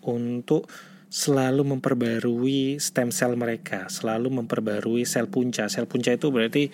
untuk 0.00 0.72
selalu 1.12 1.76
memperbarui 1.76 2.80
stem 2.80 3.12
cell 3.12 3.36
mereka, 3.36 3.92
selalu 3.92 4.32
memperbarui 4.32 5.04
sel 5.04 5.28
punca. 5.28 5.68
Sel 5.68 5.84
punca 5.84 6.08
itu 6.08 6.32
berarti 6.32 6.72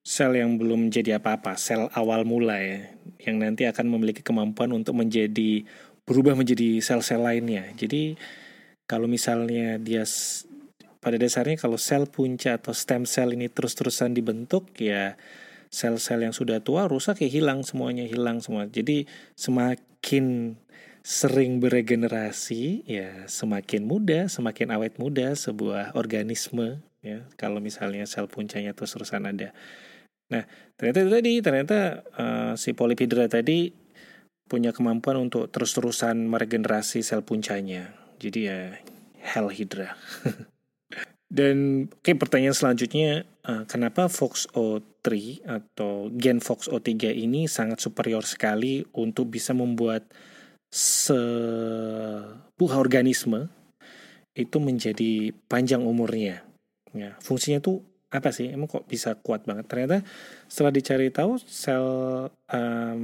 sel 0.00 0.32
yang 0.36 0.56
belum 0.56 0.88
jadi 0.88 1.20
apa-apa, 1.20 1.60
sel 1.60 1.92
awal 1.92 2.24
mula 2.24 2.56
ya, 2.56 2.88
yang 3.24 3.40
nanti 3.40 3.68
akan 3.68 3.86
memiliki 3.92 4.24
kemampuan 4.24 4.72
untuk 4.72 4.96
menjadi 4.96 5.64
berubah 6.10 6.34
menjadi 6.34 6.82
sel-sel 6.82 7.22
lainnya. 7.22 7.70
Jadi 7.78 8.18
kalau 8.90 9.06
misalnya 9.06 9.78
dia 9.78 10.02
pada 10.98 11.14
dasarnya 11.14 11.54
kalau 11.54 11.78
sel 11.78 12.10
punca 12.10 12.58
atau 12.58 12.74
stem 12.74 13.06
cell 13.06 13.30
ini 13.30 13.46
terus-terusan 13.46 14.10
dibentuk 14.10 14.74
ya 14.76 15.14
sel-sel 15.70 16.26
yang 16.26 16.34
sudah 16.34 16.58
tua 16.60 16.90
rusak 16.90 17.22
ya 17.22 17.30
hilang 17.30 17.62
semuanya 17.62 18.04
hilang 18.10 18.42
semua. 18.42 18.66
Jadi 18.66 19.06
semakin 19.38 20.58
sering 21.00 21.62
beregenerasi 21.62 22.84
ya 22.84 23.24
semakin 23.30 23.86
muda, 23.86 24.26
semakin 24.26 24.74
awet 24.74 24.98
muda 24.98 25.32
sebuah 25.38 25.94
organisme 25.94 26.82
ya 27.00 27.24
kalau 27.38 27.62
misalnya 27.62 28.04
sel 28.04 28.26
puncanya 28.26 28.74
terus-terusan 28.74 29.30
ada. 29.30 29.54
Nah, 30.30 30.46
ternyata 30.78 30.98
itu 31.02 31.10
tadi, 31.10 31.32
ternyata 31.42 31.78
uh, 32.14 32.52
si 32.54 32.70
Polypidra 32.72 33.26
tadi 33.26 33.74
punya 34.50 34.74
kemampuan 34.74 35.30
untuk 35.30 35.46
terus-terusan 35.50 36.26
meregenerasi 36.26 37.02
sel 37.06 37.22
puncanya. 37.22 37.94
Jadi 38.18 38.40
ya 38.46 38.74
Hell 39.22 39.50
Hydra. 39.50 39.94
Dan 41.30 41.86
oke 41.86 42.02
okay, 42.02 42.18
pertanyaan 42.18 42.58
selanjutnya, 42.58 43.22
uh, 43.46 43.62
kenapa 43.70 44.10
FOXO3 44.10 45.06
atau 45.46 46.10
gen 46.10 46.42
FOXO3 46.42 47.14
ini 47.14 47.46
sangat 47.46 47.78
superior 47.78 48.26
sekali 48.26 48.82
untuk 48.98 49.30
bisa 49.30 49.54
membuat 49.54 50.10
sebuah 50.70 52.74
organisme 52.78 53.50
itu 54.34 54.58
menjadi 54.58 55.30
panjang 55.46 55.86
umurnya. 55.86 56.42
Ya, 56.90 57.14
fungsinya 57.22 57.62
tuh 57.62 57.86
apa 58.10 58.34
sih? 58.34 58.50
Emang 58.50 58.66
kok 58.66 58.90
bisa 58.90 59.14
kuat 59.22 59.46
banget? 59.46 59.70
Ternyata 59.70 60.02
setelah 60.50 60.74
dicari 60.74 61.08
tahu 61.14 61.38
sel 61.46 61.86
um, 62.30 63.02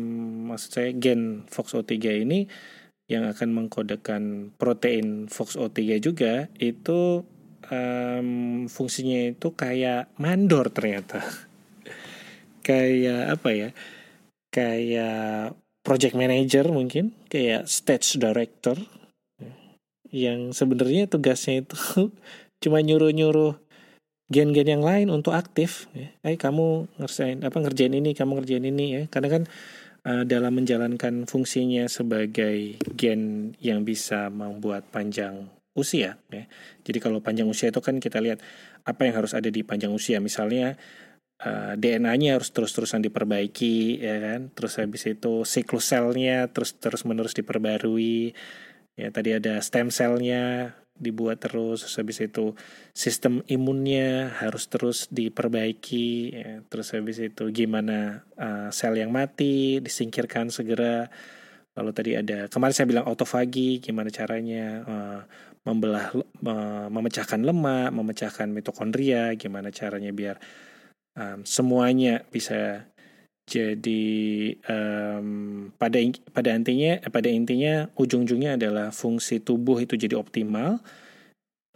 maksud 0.50 0.70
saya 0.74 0.90
gen 0.98 1.46
FOXO3 1.46 1.94
ini 2.26 2.50
yang 3.06 3.30
akan 3.30 3.54
mengkodekan 3.54 4.50
protein 4.58 5.30
FOXO3 5.30 6.02
juga 6.02 6.50
itu 6.58 7.22
um, 7.70 8.66
fungsinya 8.66 9.30
itu 9.30 9.54
kayak 9.54 10.10
mandor 10.18 10.70
ternyata. 10.74 11.22
Kayak 12.66 13.38
apa 13.38 13.48
ya? 13.54 13.70
Kayak 14.50 15.54
project 15.86 16.18
manager 16.18 16.66
mungkin 16.74 17.14
kayak 17.30 17.70
stage 17.70 18.18
director. 18.18 18.74
Yang 20.10 20.58
sebenarnya 20.58 21.06
tugasnya 21.06 21.62
itu 21.62 21.78
cuma 22.62 22.82
nyuruh-nyuruh 22.82 23.65
gen-gen 24.26 24.66
yang 24.66 24.82
lain 24.82 25.08
untuk 25.10 25.34
aktif 25.34 25.86
ya. 25.94 26.10
Eh 26.26 26.34
kamu 26.34 26.90
ngerjain 26.98 27.38
apa 27.46 27.56
ngerjain 27.62 27.94
ini, 27.94 28.10
kamu 28.12 28.42
ngerjain 28.42 28.66
ini 28.66 28.86
ya. 28.98 29.02
Karena 29.06 29.28
kan 29.30 29.42
uh, 30.06 30.24
dalam 30.26 30.52
menjalankan 30.58 31.30
fungsinya 31.30 31.86
sebagai 31.86 32.78
gen 32.98 33.54
yang 33.62 33.86
bisa 33.86 34.26
membuat 34.30 34.90
panjang 34.90 35.46
usia 35.76 36.18
ya. 36.32 36.44
Jadi 36.82 36.98
kalau 36.98 37.22
panjang 37.22 37.46
usia 37.46 37.70
itu 37.70 37.78
kan 37.78 38.02
kita 38.02 38.18
lihat 38.18 38.42
apa 38.82 39.06
yang 39.06 39.14
harus 39.22 39.36
ada 39.36 39.46
di 39.46 39.62
panjang 39.62 39.94
usia. 39.94 40.18
Misalnya 40.18 40.74
uh, 41.44 41.78
DNA-nya 41.78 42.40
harus 42.40 42.50
terus-terusan 42.50 43.06
diperbaiki 43.06 44.02
ya 44.02 44.16
kan. 44.18 44.40
Terus 44.50 44.82
habis 44.82 45.02
itu 45.06 45.46
siklus 45.46 45.86
selnya 45.92 46.50
terus 46.50 46.74
terus 46.82 47.06
menerus 47.06 47.36
diperbarui. 47.36 48.34
Ya 48.96 49.12
tadi 49.12 49.36
ada 49.36 49.60
stem 49.60 49.92
cell-nya 49.92 50.72
dibuat 50.96 51.44
terus 51.44 51.84
habis 51.96 52.18
itu 52.24 52.56
sistem 52.96 53.44
imunnya 53.46 54.32
harus 54.40 54.66
terus 54.66 55.06
diperbaiki 55.12 56.08
ya. 56.32 56.52
terus 56.66 56.96
habis 56.96 57.20
itu 57.20 57.52
gimana 57.52 58.24
uh, 58.40 58.68
sel 58.72 58.96
yang 58.96 59.12
mati 59.12 59.78
disingkirkan 59.84 60.48
segera 60.48 61.08
lalu 61.76 61.90
tadi 61.92 62.10
ada 62.16 62.48
kemarin 62.48 62.74
saya 62.74 62.88
bilang 62.88 63.04
autofagi 63.04 63.84
gimana 63.84 64.08
caranya 64.08 64.66
uh, 64.88 65.20
membelah 65.68 66.14
uh, 66.16 66.88
memecahkan 66.88 67.44
lemak 67.44 67.92
memecahkan 67.92 68.48
mitokondria 68.48 69.36
gimana 69.36 69.68
caranya 69.68 70.10
biar 70.16 70.40
um, 71.16 71.44
semuanya 71.44 72.24
bisa 72.32 72.88
jadi 73.46 74.02
um, 74.66 75.70
pada 75.78 76.02
pada 76.34 76.50
intinya 76.50 76.98
pada 77.06 77.30
intinya 77.30 77.86
ujung-ujungnya 77.94 78.58
adalah 78.58 78.90
fungsi 78.90 79.38
tubuh 79.38 79.78
itu 79.78 79.94
jadi 79.94 80.18
optimal, 80.18 80.82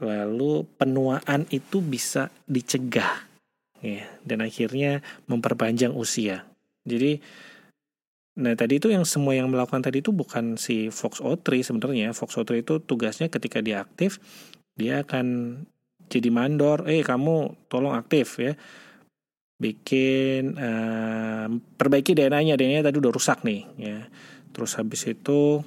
lalu 0.02 0.66
penuaan 0.74 1.46
itu 1.54 1.78
bisa 1.78 2.34
dicegah, 2.50 3.22
ya, 3.78 4.02
dan 4.26 4.42
akhirnya 4.42 4.98
memperpanjang 5.30 5.94
usia. 5.94 6.42
Jadi, 6.82 7.22
nah 8.34 8.58
tadi 8.58 8.82
itu 8.82 8.90
yang 8.90 9.06
semua 9.06 9.38
yang 9.38 9.46
melakukan 9.46 9.86
tadi 9.86 10.02
itu 10.02 10.10
bukan 10.10 10.58
si 10.58 10.90
FOXO3 10.90 11.70
sebenarnya. 11.70 12.10
FOXO3 12.10 12.66
itu 12.66 12.82
tugasnya 12.82 13.30
ketika 13.30 13.62
dia 13.62 13.86
aktif, 13.86 14.18
dia 14.74 15.06
akan 15.06 15.62
jadi 16.10 16.34
mandor, 16.34 16.90
eh 16.90 17.06
kamu 17.06 17.54
tolong 17.70 17.94
aktif 17.94 18.42
ya 18.42 18.58
bikin 19.60 20.56
uh, 20.56 21.46
perbaiki 21.76 22.16
DNA-nya, 22.16 22.56
DNA-nya 22.56 22.88
tadi 22.88 22.96
udah 22.96 23.12
rusak 23.12 23.44
nih 23.44 23.68
ya. 23.76 24.08
Terus 24.56 24.80
habis 24.80 25.04
itu 25.04 25.60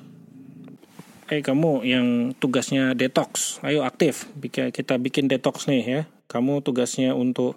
eh 1.29 1.39
kamu 1.39 1.85
yang 1.87 2.07
tugasnya 2.35 2.97
detox, 2.97 3.61
ayo 3.61 3.85
aktif. 3.85 4.27
Kita 4.49 4.97
bikin 4.97 5.29
detox 5.29 5.69
nih 5.69 5.83
ya. 5.85 6.01
Kamu 6.25 6.65
tugasnya 6.65 7.13
untuk 7.13 7.55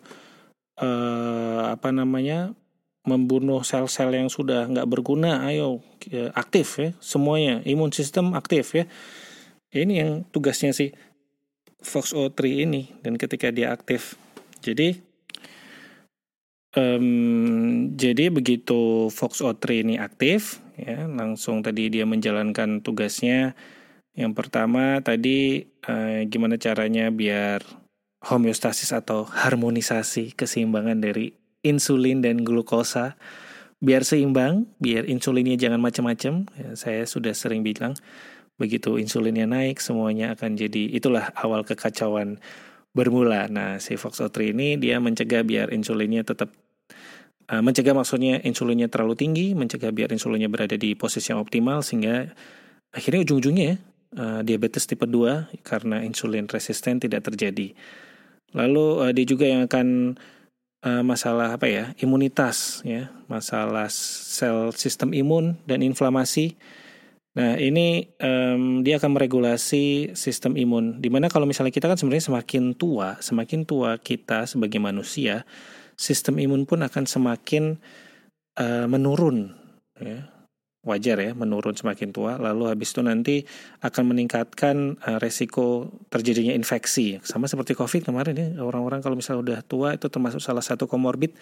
uh, 0.79 1.73
apa 1.73 1.91
namanya? 1.91 2.53
membunuh 3.07 3.63
sel-sel 3.63 4.11
yang 4.11 4.27
sudah 4.27 4.67
nggak 4.67 4.91
berguna, 4.91 5.47
ayo 5.47 5.79
ya, 6.11 6.35
aktif 6.35 6.83
ya 6.83 6.91
semuanya, 6.99 7.63
imun 7.63 7.95
sistem 7.95 8.35
aktif 8.35 8.75
ya. 8.75 8.85
Ini 9.71 9.95
yang 9.95 10.11
tugasnya 10.35 10.75
si 10.75 10.91
FOXO3 11.87 12.67
ini 12.67 12.91
dan 13.07 13.15
ketika 13.15 13.55
dia 13.55 13.71
aktif, 13.71 14.19
jadi 14.59 15.06
Um, 16.77 17.97
jadi 17.97 18.29
begitu 18.29 19.09
Fox 19.09 19.41
O3 19.41 19.81
ini 19.81 19.95
aktif, 19.97 20.61
ya 20.77 21.09
langsung 21.09 21.65
tadi 21.65 21.89
dia 21.89 22.05
menjalankan 22.05 22.85
tugasnya. 22.85 23.57
Yang 24.13 24.33
pertama 24.37 25.01
tadi 25.01 25.65
uh, 25.89 26.29
gimana 26.29 26.61
caranya 26.61 27.09
biar 27.09 27.65
homeostasis 28.29 28.93
atau 28.93 29.25
harmonisasi 29.25 30.37
keseimbangan 30.37 31.01
dari 31.01 31.33
insulin 31.65 32.21
dan 32.21 32.45
glukosa 32.45 33.17
biar 33.81 34.05
seimbang, 34.05 34.69
biar 34.77 35.09
insulinnya 35.09 35.57
jangan 35.57 35.81
macam-macam. 35.81 36.45
Ya, 36.61 36.71
saya 36.77 37.09
sudah 37.09 37.33
sering 37.33 37.65
bilang 37.65 37.97
begitu 38.61 39.01
insulinnya 39.01 39.49
naik 39.49 39.81
semuanya 39.81 40.33
akan 40.33 40.57
jadi 40.57 40.93
itulah 40.93 41.33
awal 41.41 41.65
kekacauan 41.65 42.41
bermula. 42.97 43.49
Nah, 43.53 43.77
si 43.81 44.01
Fox 44.01 44.21
O3 44.25 44.57
ini 44.57 44.81
dia 44.81 44.97
mencegah 44.97 45.45
biar 45.45 45.69
insulinnya 45.73 46.25
tetap 46.25 46.53
Uh, 47.47 47.63
mencegah 47.63 47.95
maksudnya 47.95 48.43
insulinnya 48.43 48.91
terlalu 48.91 49.15
tinggi, 49.15 49.55
mencegah 49.55 49.95
biar 49.95 50.11
insulinnya 50.11 50.51
berada 50.51 50.75
di 50.75 50.99
posisi 50.99 51.31
yang 51.31 51.39
optimal 51.39 51.79
sehingga 51.79 52.27
akhirnya 52.91 53.23
ujung-ujungnya 53.23 53.79
uh, 54.19 54.41
diabetes 54.43 54.83
tipe 54.91 55.07
2 55.07 55.63
karena 55.63 56.03
insulin 56.03 56.51
resisten 56.51 56.99
tidak 56.99 57.23
terjadi. 57.31 57.71
Lalu 58.51 58.87
uh, 58.99 59.13
dia 59.15 59.27
juga 59.27 59.47
yang 59.47 59.63
akan 59.71 60.19
uh, 60.83 61.03
masalah 61.07 61.55
apa 61.55 61.71
ya? 61.71 61.95
imunitas 62.03 62.83
ya, 62.83 63.15
masalah 63.31 63.87
sel 63.91 64.75
sistem 64.75 65.15
imun 65.15 65.55
dan 65.71 65.87
inflamasi. 65.87 66.59
Nah, 67.37 67.61
ini 67.61 68.09
um, 68.17 68.81
dia 68.81 68.97
akan 68.97 69.13
meregulasi 69.13 70.17
sistem 70.17 70.57
imun. 70.57 71.05
Di 71.05 71.13
mana 71.13 71.29
kalau 71.29 71.45
misalnya 71.45 71.69
kita 71.69 71.85
kan 71.85 72.01
sebenarnya 72.01 72.33
semakin 72.33 72.73
tua, 72.73 73.21
semakin 73.21 73.69
tua 73.69 74.01
kita 74.01 74.49
sebagai 74.49 74.81
manusia, 74.81 75.45
sistem 75.97 76.39
imun 76.39 76.69
pun 76.69 76.85
akan 76.85 77.05
semakin 77.09 77.81
uh, 78.61 78.87
menurun 78.87 79.53
ya. 79.99 80.33
Wajar 80.87 81.19
ya 81.19 81.35
menurun 81.35 81.75
semakin 81.75 82.15
tua. 82.15 82.39
Lalu 82.39 82.71
habis 82.71 82.95
itu 82.95 83.03
nanti 83.03 83.43
akan 83.83 84.15
meningkatkan 84.15 84.95
uh, 85.03 85.19
resiko 85.19 85.91
terjadinya 86.15 86.55
infeksi. 86.55 87.19
Sama 87.27 87.51
seperti 87.51 87.75
covid 87.75 88.07
kemarin 88.07 88.39
ya 88.39 88.49
orang-orang 88.63 89.03
kalau 89.03 89.19
misalnya 89.19 89.43
udah 89.43 89.61
tua 89.67 89.99
itu 89.99 90.07
termasuk 90.07 90.39
salah 90.39 90.63
satu 90.63 90.87
komorbid 90.87 91.35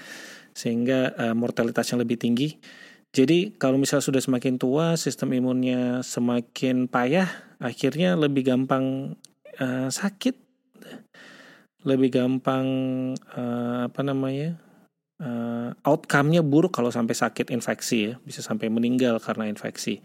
sehingga 0.57 1.12
uh, 1.21 1.37
mortalitasnya 1.37 2.01
lebih 2.01 2.17
tinggi. 2.17 2.57
Jadi 3.12 3.53
kalau 3.61 3.77
misalnya 3.77 4.09
sudah 4.09 4.23
semakin 4.25 4.57
tua 4.57 4.97
sistem 4.97 5.37
imunnya 5.37 6.01
semakin 6.01 6.88
payah 6.88 7.29
akhirnya 7.61 8.17
lebih 8.17 8.49
gampang 8.49 9.12
uh, 9.61 9.93
sakit 9.93 10.35
lebih 11.85 12.11
gampang 12.16 12.66
uh, 13.37 13.87
apa 13.87 14.01
namanya 14.01 14.57
uh, 15.20 15.70
outcome-nya 15.85 16.40
buruk 16.40 16.73
kalau 16.73 16.88
sampai 16.88 17.12
sakit 17.12 17.53
infeksi 17.53 18.11
ya 18.11 18.12
bisa 18.25 18.40
sampai 18.40 18.73
meninggal 18.73 19.20
karena 19.20 19.49
infeksi. 19.49 20.01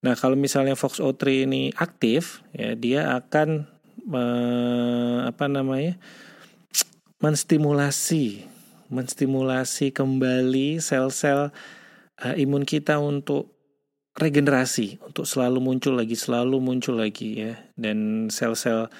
Nah 0.00 0.16
kalau 0.16 0.38
misalnya 0.38 0.78
FOXO3 0.78 1.22
ini 1.44 1.62
aktif 1.76 2.40
ya 2.56 2.72
dia 2.78 3.18
akan 3.18 3.68
uh, 4.08 5.28
apa 5.28 5.44
namanya 5.50 5.98
menstimulasi 7.20 8.48
menstimulasi 8.90 9.94
kembali 9.94 10.82
sel-sel 10.82 11.54
uh, 12.20 12.34
imun 12.34 12.66
kita 12.66 12.98
untuk 12.98 13.54
regenerasi, 14.18 14.98
untuk 15.00 15.24
selalu 15.24 15.62
muncul 15.62 15.94
lagi, 15.94 16.18
selalu 16.18 16.58
muncul 16.58 16.98
lagi 16.98 17.46
ya. 17.46 17.54
Dan 17.78 18.28
sel-sel 18.28 18.90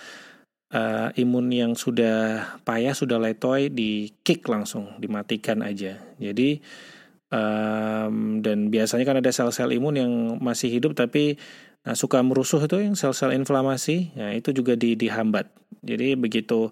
uh, 0.74 1.10
imun 1.18 1.50
yang 1.50 1.72
sudah 1.74 2.46
payah, 2.62 2.94
sudah 2.94 3.18
letoy, 3.18 3.70
di 3.70 4.14
kick 4.22 4.46
langsung, 4.46 4.94
dimatikan 4.98 5.62
aja. 5.62 5.98
Jadi 6.18 6.62
um, 7.30 8.42
dan 8.42 8.70
biasanya 8.70 9.04
kan 9.06 9.18
ada 9.18 9.30
sel-sel 9.30 9.70
imun 9.74 9.94
yang 9.98 10.12
masih 10.38 10.70
hidup 10.70 10.94
tapi 10.94 11.38
uh, 11.86 11.94
suka 11.94 12.22
merusuh 12.22 12.62
itu 12.62 12.78
yang 12.82 12.94
sel-sel 12.94 13.34
inflamasi, 13.34 14.14
ya 14.14 14.34
itu 14.34 14.54
juga 14.54 14.78
di, 14.78 14.94
dihambat. 14.94 15.50
Jadi 15.82 16.14
begitu 16.18 16.70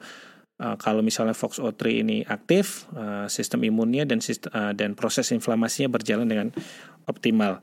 Uh, 0.58 0.74
kalau 0.74 1.06
misalnya 1.06 1.38
FOXO3 1.38 2.02
ini 2.02 2.26
aktif, 2.26 2.90
uh, 2.98 3.30
sistem 3.30 3.62
imunnya 3.62 4.02
dan 4.02 4.18
sistem, 4.18 4.50
uh, 4.50 4.74
dan 4.74 4.98
proses 4.98 5.30
inflamasinya 5.30 5.86
berjalan 5.86 6.26
dengan 6.26 6.50
optimal. 7.06 7.62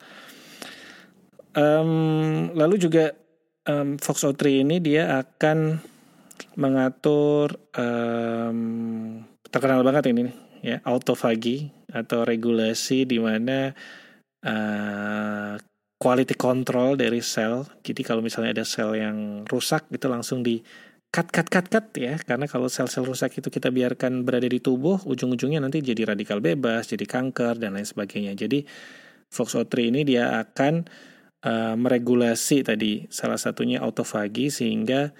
Um, 1.52 2.56
lalu 2.56 2.80
juga 2.80 3.12
um, 3.68 4.00
FOXO3 4.00 4.64
ini 4.64 4.80
dia 4.80 5.20
akan 5.20 5.84
mengatur 6.56 7.56
um, 7.76 9.22
terkenal 9.50 9.84
banget 9.84 10.12
ini 10.12 10.32
ya 10.66 10.82
autofagi 10.84 11.72
atau 11.92 12.26
regulasi 12.26 13.06
di 13.06 13.22
mana 13.22 13.72
uh, 14.44 15.54
quality 15.96 16.36
control 16.36 17.00
dari 17.00 17.24
sel. 17.24 17.64
Jadi 17.82 18.02
kalau 18.04 18.20
misalnya 18.20 18.62
ada 18.62 18.66
sel 18.68 18.94
yang 18.98 19.48
rusak 19.48 19.88
itu 19.94 20.06
langsung 20.12 20.44
di 20.44 20.60
cut 21.16 21.32
cut 21.32 21.48
cut 21.48 21.72
cut 21.72 21.86
ya 21.96 22.20
karena 22.20 22.44
kalau 22.44 22.68
sel-sel 22.68 23.08
rusak 23.08 23.40
itu 23.40 23.48
kita 23.48 23.72
biarkan 23.72 24.28
berada 24.28 24.52
di 24.52 24.60
tubuh 24.60 25.00
ujung-ujungnya 25.08 25.64
nanti 25.64 25.80
jadi 25.80 26.12
radikal 26.12 26.44
bebas 26.44 26.92
jadi 26.92 27.08
kanker 27.08 27.56
dan 27.56 27.80
lain 27.80 27.88
sebagainya 27.88 28.36
jadi 28.36 28.68
FOXO3 29.32 29.96
ini 29.96 30.02
dia 30.04 30.36
akan 30.44 30.84
uh, 31.48 31.76
meregulasi 31.80 32.68
tadi 32.68 33.08
salah 33.08 33.40
satunya 33.40 33.80
autofagi 33.80 34.52
sehingga 34.52 35.16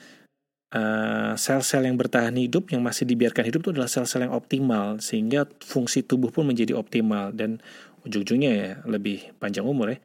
eh, 0.76 1.34
sel-sel 1.40 1.88
yang 1.88 1.96
bertahan 1.96 2.36
hidup 2.36 2.76
yang 2.76 2.84
masih 2.84 3.08
dibiarkan 3.08 3.48
hidup 3.48 3.64
itu 3.64 3.72
adalah 3.72 3.88
sel-sel 3.88 4.28
yang 4.28 4.36
optimal 4.36 5.00
sehingga 5.00 5.48
fungsi 5.64 6.04
tubuh 6.04 6.36
pun 6.36 6.44
menjadi 6.52 6.76
optimal 6.76 7.32
dan 7.32 7.64
ujung-ujungnya 8.04 8.52
ya 8.52 8.72
lebih 8.84 9.32
panjang 9.40 9.64
umur 9.64 9.96
ya 9.96 10.00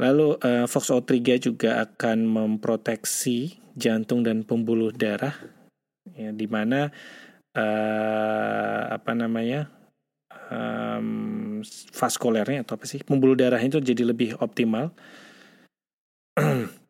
Lalu 0.00 0.40
uh, 0.40 0.64
FOXO3 0.64 1.12
juga 1.36 1.84
akan 1.84 2.24
memproteksi 2.24 3.60
jantung 3.76 4.24
dan 4.24 4.40
pembuluh 4.40 4.88
darah, 4.88 5.36
ya, 6.16 6.32
di 6.32 6.48
mana 6.48 6.88
uh, 7.52 8.82
apa 8.88 9.12
namanya 9.12 9.68
um, 10.48 11.60
vaskulernya 11.92 12.64
atau 12.64 12.80
apa 12.80 12.88
sih 12.88 13.04
pembuluh 13.04 13.36
darah 13.36 13.60
itu 13.60 13.84
jadi 13.84 14.08
lebih 14.08 14.40
optimal. 14.40 14.96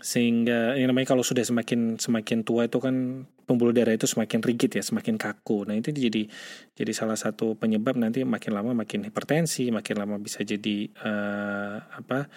sehingga 0.00 0.74
yang 0.80 0.92
namanya 0.92 1.12
kalau 1.12 1.20
sudah 1.20 1.44
semakin 1.44 2.00
semakin 2.00 2.40
tua 2.44 2.66
itu 2.66 2.80
kan 2.80 3.28
pembuluh 3.44 3.76
darah 3.76 3.92
itu 3.92 4.08
semakin 4.08 4.40
rigid 4.40 4.72
ya 4.72 4.82
semakin 4.82 5.20
kaku. 5.20 5.68
Nah 5.68 5.76
itu 5.76 5.92
jadi 5.92 6.24
jadi 6.72 6.92
salah 6.96 7.20
satu 7.20 7.54
penyebab 7.56 8.00
nanti 8.00 8.24
makin 8.24 8.56
lama 8.56 8.72
makin 8.72 9.04
hipertensi 9.04 9.68
makin 9.68 10.00
lama 10.00 10.16
bisa 10.16 10.40
jadi 10.40 10.88
uh, 11.04 11.76
apa 12.00 12.32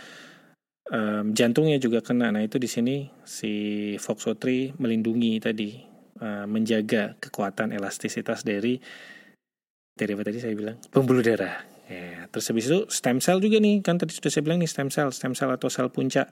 um, 0.91 1.31
jantungnya 1.31 1.79
juga 1.79 2.03
kena. 2.03 2.35
Nah 2.35 2.43
itu 2.43 2.59
di 2.59 2.67
sini 2.67 3.07
si 3.23 3.53
Foxo3 3.95 4.75
melindungi 4.75 5.39
tadi 5.39 5.79
uh, 6.19 6.45
menjaga 6.45 7.15
kekuatan 7.23 7.71
elastisitas 7.71 8.43
dari 8.43 8.75
dari 9.93 10.11
apa 10.11 10.23
tadi 10.25 10.39
saya 10.41 10.53
bilang? 10.57 10.77
Pembuluh 10.91 11.23
darah. 11.23 11.63
Ya 11.87 12.27
terus 12.27 12.49
habis 12.49 12.67
itu 12.67 12.89
stem 12.91 13.23
cell 13.23 13.39
juga 13.39 13.61
nih. 13.63 13.79
Kan 13.85 14.01
tadi 14.01 14.11
sudah 14.11 14.31
saya 14.33 14.43
bilang 14.43 14.59
nih 14.59 14.67
stem 14.67 14.91
cell 14.91 15.15
stem 15.15 15.31
cell 15.31 15.53
atau 15.53 15.71
sel 15.71 15.87
puncak 15.87 16.27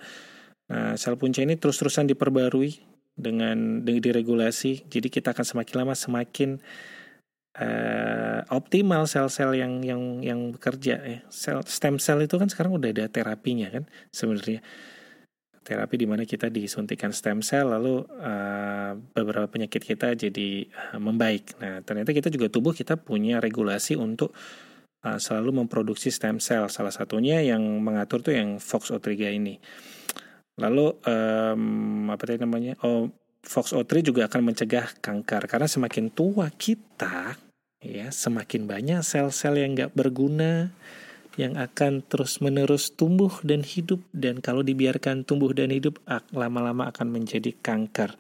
Nah, 0.69 0.93
sel 0.99 1.17
punca 1.17 1.41
ini 1.41 1.57
terus-terusan 1.57 2.05
diperbarui 2.11 2.77
dengan 3.15 3.81
diregulasi. 3.83 4.87
Jadi 4.87 5.07
kita 5.09 5.33
akan 5.33 5.45
semakin 5.45 5.75
lama 5.83 5.95
semakin 5.97 6.49
uh, 7.59 8.39
optimal 8.51 9.03
sel-sel 9.09 9.57
yang 9.57 9.83
yang 9.83 10.23
yang 10.23 10.39
bekerja 10.55 10.95
ya. 11.01 11.19
Sel 11.27 11.59
stem 11.67 11.99
cell 11.99 12.23
itu 12.23 12.35
kan 12.39 12.47
sekarang 12.47 12.75
udah 12.75 12.89
ada 12.91 13.05
terapinya 13.11 13.67
kan 13.71 13.83
sebenarnya. 14.13 14.63
Terapi 15.61 15.93
di 15.93 16.09
mana 16.09 16.25
kita 16.25 16.49
disuntikan 16.49 17.13
stem 17.13 17.45
cell 17.45 17.69
lalu 17.69 18.01
uh, 18.17 18.97
beberapa 19.13 19.45
penyakit 19.45 19.85
kita 19.85 20.17
jadi 20.17 20.65
uh, 20.95 20.99
membaik. 21.01 21.53
Nah, 21.61 21.85
ternyata 21.85 22.15
kita 22.15 22.33
juga 22.33 22.49
tubuh 22.49 22.73
kita 22.73 22.97
punya 22.97 23.37
regulasi 23.37 23.93
untuk 23.93 24.33
uh, 25.05 25.19
selalu 25.21 25.61
memproduksi 25.61 26.09
stem 26.09 26.41
cell. 26.41 26.65
Salah 26.65 26.89
satunya 26.89 27.45
yang 27.45 27.61
mengatur 27.61 28.25
tuh 28.25 28.33
yang 28.33 28.57
FOXO3 28.57 29.37
ini. 29.37 29.61
Lalu 30.61 30.85
um, 31.09 31.63
apa 32.13 32.21
tadi 32.21 32.37
namanya? 32.37 32.77
Oh, 32.85 33.09
FOXO3 33.41 34.05
juga 34.05 34.29
akan 34.29 34.53
mencegah 34.53 34.93
kanker 35.01 35.49
karena 35.49 35.65
semakin 35.65 36.13
tua 36.13 36.53
kita 36.53 37.33
ya 37.81 38.13
semakin 38.13 38.69
banyak 38.69 39.01
sel-sel 39.01 39.57
yang 39.57 39.73
nggak 39.73 39.97
berguna 39.97 40.69
yang 41.39 41.57
akan 41.57 42.05
terus-menerus 42.05 42.93
tumbuh 42.93 43.33
dan 43.41 43.65
hidup 43.65 44.03
dan 44.13 44.43
kalau 44.43 44.61
dibiarkan 44.61 45.25
tumbuh 45.25 45.49
dan 45.55 45.73
hidup 45.73 45.97
lama-lama 46.35 46.91
akan 46.93 47.07
menjadi 47.09 47.55
kanker. 47.57 48.13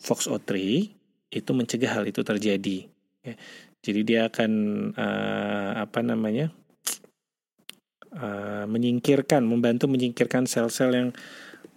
FOXO3 0.00 0.52
itu 1.34 1.50
mencegah 1.50 1.98
hal 1.98 2.04
itu 2.06 2.22
terjadi. 2.22 2.86
Ya. 3.26 3.34
Jadi 3.84 4.00
dia 4.06 4.20
akan 4.32 4.50
uh, 4.96 5.70
apa 5.84 6.00
namanya? 6.00 6.54
Uh, 8.16 8.64
menyingkirkan, 8.70 9.42
membantu 9.44 9.90
menyingkirkan 9.90 10.46
sel-sel 10.46 10.90
yang 10.94 11.10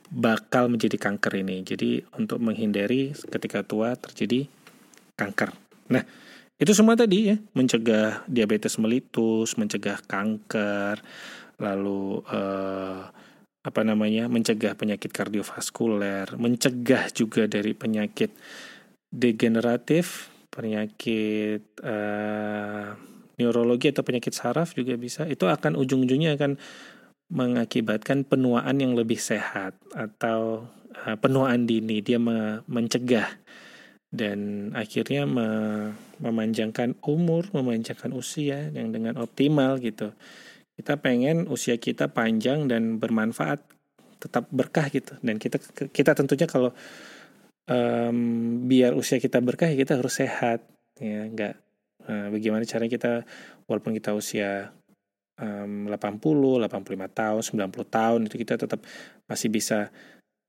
bakal 0.08 0.72
menjadi 0.72 0.96
kanker 0.96 1.44
ini. 1.44 1.66
Jadi 1.68 2.00
untuk 2.16 2.40
menghindari 2.40 3.12
ketika 3.12 3.66
tua 3.66 3.98
terjadi 4.00 4.48
kanker. 5.20 5.52
Nah, 5.92 6.04
itu 6.58 6.72
semua 6.74 6.96
tadi 6.96 7.34
ya, 7.34 7.38
mencegah 7.54 8.24
diabetes 8.26 8.80
melitus, 8.80 9.60
mencegah 9.60 10.00
kanker, 10.08 11.02
lalu 11.60 12.24
uh, 12.30 13.10
apa 13.68 13.82
namanya, 13.84 14.32
mencegah 14.32 14.80
penyakit 14.80 15.12
kardiovaskuler, 15.12 16.40
mencegah 16.40 17.12
juga 17.12 17.52
dari 17.52 17.76
penyakit 17.76 18.32
degeneratif, 19.12 20.32
penyakit 20.48 21.68
uh, 21.84 22.96
neurologi 23.38 23.94
atau 23.94 24.02
penyakit 24.02 24.34
saraf 24.34 24.74
juga 24.74 24.98
bisa 24.98 25.30
itu 25.30 25.46
akan 25.46 25.78
ujung-ujungnya 25.78 26.36
akan 26.36 26.58
mengakibatkan 27.30 28.26
penuaan 28.26 28.82
yang 28.82 28.98
lebih 28.98 29.20
sehat 29.20 29.78
atau 29.94 30.66
uh, 31.06 31.18
penuaan 31.20 31.70
dini 31.70 32.02
dia 32.02 32.18
me 32.18 32.66
mencegah 32.66 33.30
dan 34.08 34.72
akhirnya 34.72 35.28
me 35.28 35.48
memanjangkan 36.18 36.98
umur, 37.06 37.52
memanjangkan 37.54 38.10
usia 38.16 38.74
yang 38.74 38.90
dengan 38.90 39.20
optimal 39.22 39.78
gitu. 39.78 40.16
Kita 40.74 40.98
pengen 40.98 41.46
usia 41.52 41.78
kita 41.78 42.10
panjang 42.10 42.66
dan 42.66 42.98
bermanfaat, 42.98 43.62
tetap 44.18 44.50
berkah 44.50 44.90
gitu. 44.90 45.14
Dan 45.22 45.38
kita 45.38 45.62
kita 45.94 46.18
tentunya 46.18 46.48
kalau 46.50 46.72
um, 47.70 48.18
biar 48.66 48.98
usia 48.98 49.22
kita 49.22 49.44
berkah 49.44 49.70
ya 49.70 49.78
kita 49.78 50.00
harus 50.00 50.18
sehat 50.18 50.66
ya, 50.98 51.28
nggak 51.30 51.67
Nah, 52.08 52.32
bagaimana 52.32 52.64
caranya 52.64 52.92
kita 52.92 53.14
walaupun 53.68 53.92
kita 53.96 54.16
usia 54.16 54.72
um, 55.38 55.92
80, 55.92 56.64
85 56.66 56.72
tahun, 57.12 57.42
90 57.44 57.88
tahun 57.88 58.20
itu 58.32 58.36
kita 58.40 58.54
tetap 58.56 58.80
masih 59.28 59.52
bisa 59.52 59.92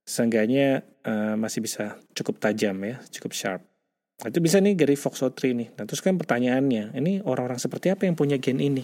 seenggaknya 0.08 0.86
uh, 1.04 1.36
masih 1.36 1.60
bisa 1.60 2.00
cukup 2.16 2.40
tajam 2.40 2.78
ya, 2.80 2.96
cukup 3.12 3.36
sharp. 3.36 3.62
Nah, 4.18 4.34
itu 4.34 4.42
bisa 4.42 4.58
nih 4.58 4.74
dari 4.74 4.98
FOXO3 4.98 5.40
nih. 5.54 5.68
Nah, 5.78 5.84
terus 5.86 6.02
kan 6.02 6.18
pertanyaannya, 6.18 6.96
ini 6.96 7.22
orang-orang 7.22 7.60
seperti 7.60 7.94
apa 7.94 8.08
yang 8.08 8.18
punya 8.18 8.34
gen 8.40 8.58
ini? 8.58 8.82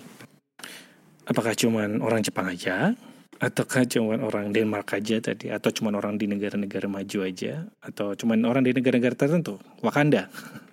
Apakah 1.27 1.57
cuma 1.59 1.89
orang 1.89 2.23
Jepang 2.23 2.47
aja? 2.47 2.95
Ataukah 3.43 3.83
cuma 3.91 4.15
orang 4.15 4.55
Denmark 4.55 4.95
aja 4.95 5.19
tadi? 5.19 5.51
Atau 5.51 5.75
cuma 5.75 5.91
orang 5.91 6.15
di 6.21 6.31
negara-negara 6.31 6.87
maju 6.87 7.19
aja? 7.27 7.67
Atau 7.83 8.15
cuma 8.15 8.39
orang 8.47 8.63
di 8.63 8.71
negara-negara 8.71 9.19
tertentu? 9.19 9.59
Wakanda? 9.83 10.31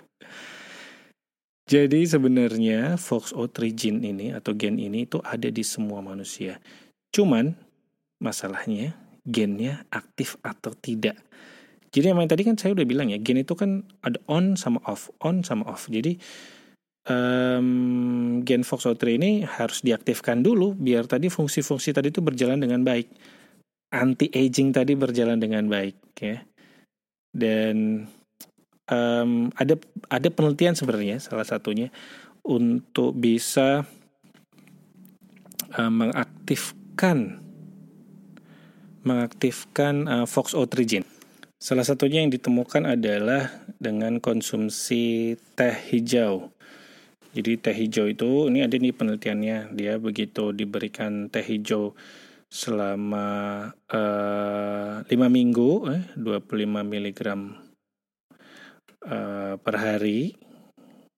Jadi 1.69 2.03
sebenarnya 2.03 2.97
FOXO3 2.97 3.57
gene 3.71 4.01
ini 4.03 4.27
atau 4.33 4.51
gen 4.57 4.81
ini 4.81 5.05
itu 5.05 5.21
ada 5.21 5.47
di 5.47 5.61
semua 5.61 6.01
manusia. 6.01 6.57
Cuman 7.13 7.53
masalahnya 8.21 8.97
gennya 9.25 9.85
aktif 9.93 10.37
atau 10.41 10.73
tidak. 10.73 11.17
Jadi 11.91 12.07
yang 12.07 12.23
tadi 12.23 12.47
kan 12.47 12.55
saya 12.55 12.71
udah 12.71 12.87
bilang 12.87 13.11
ya, 13.11 13.19
gen 13.19 13.43
itu 13.43 13.53
kan 13.53 13.83
ada 14.01 14.17
on 14.31 14.55
sama 14.55 14.79
off, 14.87 15.11
on 15.19 15.43
sama 15.43 15.67
off. 15.67 15.91
Jadi 15.91 16.15
um, 17.11 18.41
gen 18.47 18.63
FOXO3 18.63 19.03
ini 19.19 19.31
harus 19.43 19.83
diaktifkan 19.83 20.39
dulu 20.39 20.71
biar 20.77 21.05
tadi 21.09 21.27
fungsi-fungsi 21.27 21.91
tadi 21.91 22.09
itu 22.09 22.23
berjalan 22.23 22.63
dengan 22.63 22.81
baik. 22.87 23.11
Anti 23.91 24.31
aging 24.31 24.71
tadi 24.71 24.95
berjalan 24.95 25.35
dengan 25.35 25.67
baik 25.67 25.97
ya. 26.15 26.39
Dan 27.31 28.07
um, 28.89 29.53
ada 29.59 29.77
ada 30.09 30.27
penelitian 30.31 30.73
sebenarnya 30.73 31.21
salah 31.21 31.45
satunya 31.45 31.93
untuk 32.41 33.13
bisa 33.13 33.85
uh, 35.77 35.91
mengaktifkan 35.91 37.41
mengaktifkan 39.01 40.05
uh, 40.05 40.25
FOXO3 40.29 40.75
gene. 40.85 41.07
Salah 41.61 41.85
satunya 41.85 42.25
yang 42.25 42.33
ditemukan 42.33 42.89
adalah 42.89 43.53
dengan 43.77 44.17
konsumsi 44.17 45.37
teh 45.53 45.77
hijau. 45.93 46.49
Jadi 47.37 47.61
teh 47.61 47.73
hijau 47.73 48.09
itu 48.09 48.49
ini 48.49 48.65
ada 48.65 48.73
nih 48.77 48.93
penelitiannya. 48.93 49.73
Dia 49.77 50.01
begitu 50.01 50.53
diberikan 50.53 51.29
teh 51.29 51.45
hijau 51.45 51.93
selama 52.51 53.27
uh, 53.93 55.07
eh, 55.07 55.15
5 55.15 55.17
minggu 55.31 55.69
eh 55.87 56.03
25 56.19 56.67
mg 56.67 57.19
uh, 59.05 59.55
per 59.61 59.75
hari 59.77 60.35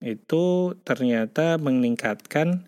itu 0.03 0.75
ternyata 0.83 1.55
meningkatkan 1.55 2.67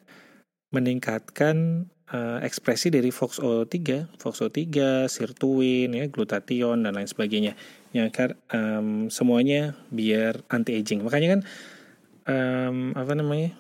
meningkatkan 0.72 1.88
uh, 2.12 2.40
ekspresi 2.44 2.92
dari 2.92 3.10
FOXO3, 3.10 3.76
FOXO3, 4.20 4.62
sirtuin, 5.08 5.90
ya, 5.96 6.06
glutathione 6.12 6.84
dan 6.84 6.94
lain 6.96 7.08
sebagainya. 7.08 7.54
Yang 7.96 8.10
kan 8.12 8.30
um, 8.52 8.90
semuanya 9.08 9.80
biar 9.90 10.44
anti 10.52 10.76
aging. 10.76 11.08
Makanya 11.08 11.40
kan 11.40 11.42
um, 12.28 12.78
apa 12.94 13.14
namanya? 13.16 13.56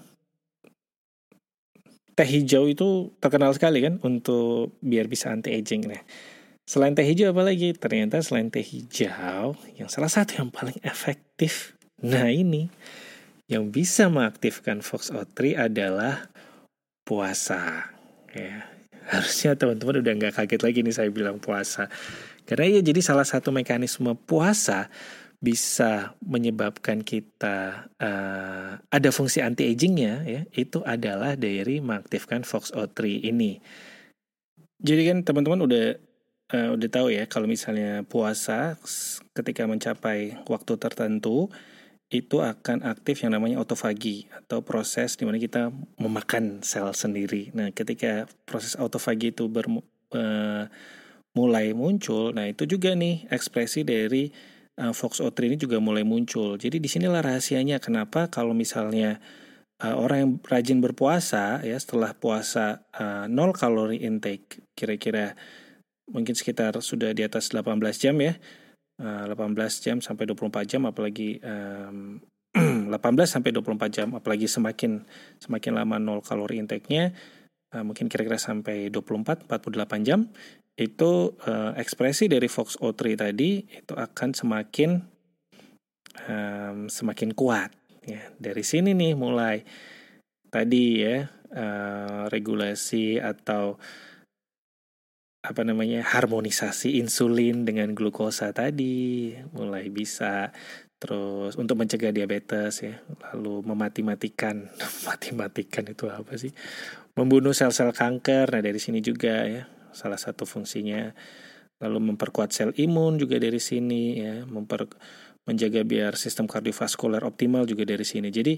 Teh 2.15 2.27
hijau 2.27 2.71
itu 2.71 3.11
terkenal 3.19 3.51
sekali 3.51 3.83
kan 3.83 3.99
untuk 4.03 4.79
biar 4.79 5.11
bisa 5.11 5.31
anti 5.31 5.51
aging. 5.51 5.87
Nah, 5.87 5.99
selain 6.65 6.97
teh 6.97 7.05
hijau 7.05 7.31
apa 7.31 7.45
lagi? 7.45 7.71
Ternyata 7.71 8.19
selain 8.25 8.49
teh 8.49 8.65
hijau, 8.65 9.55
yang 9.77 9.89
salah 9.89 10.09
satu 10.11 10.41
yang 10.41 10.49
paling 10.49 10.77
efektif. 10.81 11.77
Nah, 12.01 12.27
ini 12.27 12.67
yang 13.45 13.69
bisa 13.69 14.09
mengaktifkan 14.09 14.81
FOXO3 14.81 15.69
adalah 15.69 16.33
puasa 17.05 17.93
ya 18.33 18.65
harusnya 19.05 19.53
teman-teman 19.53 20.01
udah 20.01 20.13
nggak 20.17 20.33
kaget 20.33 20.61
lagi 20.65 20.79
nih 20.81 20.95
saya 20.97 21.09
bilang 21.13 21.37
puasa 21.37 21.85
karena 22.49 22.77
ya 22.77 22.81
jadi 22.81 22.99
salah 23.05 23.25
satu 23.25 23.53
mekanisme 23.53 24.17
puasa 24.17 24.89
bisa 25.37 26.17
menyebabkan 26.25 27.05
kita 27.05 27.85
uh, 28.01 28.81
ada 28.89 29.09
fungsi 29.13 29.45
anti 29.45 29.69
agingnya 29.69 30.25
ya 30.25 30.41
itu 30.57 30.81
adalah 30.81 31.37
dari 31.37 31.77
mengaktifkan 31.77 32.41
FOXO3 32.41 33.29
ini 33.29 33.61
jadi 34.81 35.13
kan 35.13 35.17
teman-teman 35.21 35.69
udah 35.69 36.01
uh, 36.53 36.75
udah 36.75 36.89
tahu 36.91 37.07
ya 37.13 37.25
kalau 37.25 37.49
misalnya 37.49 38.05
puasa 38.05 38.77
ketika 39.33 39.65
mencapai 39.65 40.37
waktu 40.45 40.73
tertentu 40.77 41.49
itu 42.13 42.37
akan 42.37 42.85
aktif 42.85 43.25
yang 43.25 43.33
namanya 43.33 43.57
autofagi 43.57 44.29
atau 44.29 44.61
proses 44.61 45.17
di 45.17 45.25
mana 45.25 45.41
kita 45.41 45.73
memakan 45.97 46.61
sel 46.61 46.93
sendiri. 46.93 47.49
Nah, 47.57 47.73
ketika 47.73 48.29
proses 48.45 48.77
autofagi 48.77 49.33
itu 49.33 49.49
ber, 49.49 49.65
uh, 50.13 50.69
mulai 51.33 51.73
muncul, 51.73 52.29
nah 52.31 52.45
itu 52.45 52.69
juga 52.69 52.93
nih 52.93 53.25
ekspresi 53.33 53.81
dari 53.81 54.29
uh, 54.77 54.93
FOXO3 54.93 55.37
ini 55.49 55.57
juga 55.57 55.81
mulai 55.81 56.05
muncul. 56.05 56.61
Jadi 56.61 56.77
di 56.77 56.85
sinilah 56.85 57.25
rahasianya 57.25 57.81
kenapa 57.81 58.29
kalau 58.29 58.53
misalnya 58.53 59.17
uh, 59.81 59.97
orang 59.97 60.17
yang 60.21 60.31
rajin 60.45 60.79
berpuasa 60.85 61.65
ya 61.65 61.75
setelah 61.75 62.13
puasa 62.13 62.85
uh, 62.95 63.25
0 63.27 63.33
kalori 63.51 64.05
intake 64.05 64.61
kira-kira 64.77 65.33
mungkin 66.09 66.37
sekitar 66.37 66.77
sudah 66.81 67.11
di 67.13 67.25
atas 67.25 67.49
18 67.53 67.77
jam 67.97 68.15
ya. 68.21 68.35
18 68.95 69.35
eh, 69.35 69.69
jam 69.83 69.97
sampai 69.99 70.23
24 70.23 70.71
jam 70.71 70.87
apalagi 70.87 71.43
um, 71.43 72.15
18 72.55 72.95
sampai 73.35 73.51
24 73.51 73.91
jam 73.91 74.07
apalagi 74.15 74.47
semakin 74.47 75.03
semakin 75.43 75.71
lama 75.75 75.99
nol 75.99 76.23
kalori 76.23 76.63
intake-nya 76.63 77.11
uh, 77.75 77.83
mungkin 77.83 78.07
kira-kira 78.07 78.39
sampai 78.39 78.87
24 78.87 79.51
48 79.51 80.07
jam 80.07 80.31
itu 80.79 81.35
uh, 81.47 81.71
ekspresi 81.75 82.31
dari 82.31 82.47
FOXO3 82.47 83.01
tadi 83.15 83.63
itu 83.63 83.93
akan 83.95 84.29
semakin 84.31 85.03
um, 86.27 86.77
semakin 86.91 87.31
kuat 87.31 87.71
ya. 88.03 88.23
Dari 88.35 88.63
sini 88.63 88.91
nih 88.91 89.15
mulai 89.15 89.63
tadi 90.51 91.03
ya 91.03 91.27
uh, 91.55 92.27
regulasi 92.27 93.19
atau 93.19 93.79
apa 95.45 95.61
namanya 95.61 96.01
harmonisasi 96.01 96.97
insulin 96.97 97.63
dengan 97.63 97.93
glukosa 97.93 98.49
tadi. 98.51 99.37
Mulai 99.53 99.93
bisa. 99.93 100.49
Terus 100.97 101.53
untuk 101.61 101.77
mencegah 101.77 102.09
diabetes 102.09 102.81
ya. 102.81 102.97
Lalu 103.31 103.61
memati-matikan. 103.69 104.73
Mati-matikan 105.07 105.85
itu 105.85 106.09
apa 106.09 106.33
sih? 106.35 106.49
Membunuh 107.13 107.53
sel-sel 107.53 107.93
kanker. 107.93 108.49
Nah 108.49 108.61
dari 108.65 108.81
sini 108.81 109.05
juga 109.05 109.45
ya. 109.45 109.63
Salah 109.93 110.17
satu 110.17 110.49
fungsinya. 110.49 111.13
Lalu 111.79 112.13
memperkuat 112.13 112.49
sel 112.49 112.73
imun 112.73 113.21
juga 113.21 113.37
dari 113.37 113.61
sini 113.61 114.17
ya. 114.17 114.35
Memper 114.49 114.89
menjaga 115.45 115.85
biar 115.85 116.17
sistem 116.17 116.49
kardiovaskuler 116.49 117.21
optimal 117.21 117.69
juga 117.69 117.85
dari 117.85 118.01
sini. 118.01 118.33
Jadi 118.33 118.57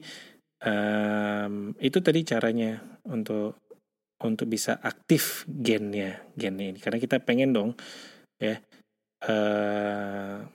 um, 0.64 1.76
itu 1.84 2.00
tadi 2.00 2.24
caranya 2.24 2.80
untuk 3.12 3.67
untuk 4.22 4.50
bisa 4.50 4.82
aktif 4.82 5.46
gennya 5.46 6.26
gennya 6.34 6.74
ini. 6.74 6.80
Karena 6.82 6.98
kita 6.98 7.22
pengen 7.22 7.54
dong 7.54 7.70
ya 8.42 8.62
uh, 9.26 10.46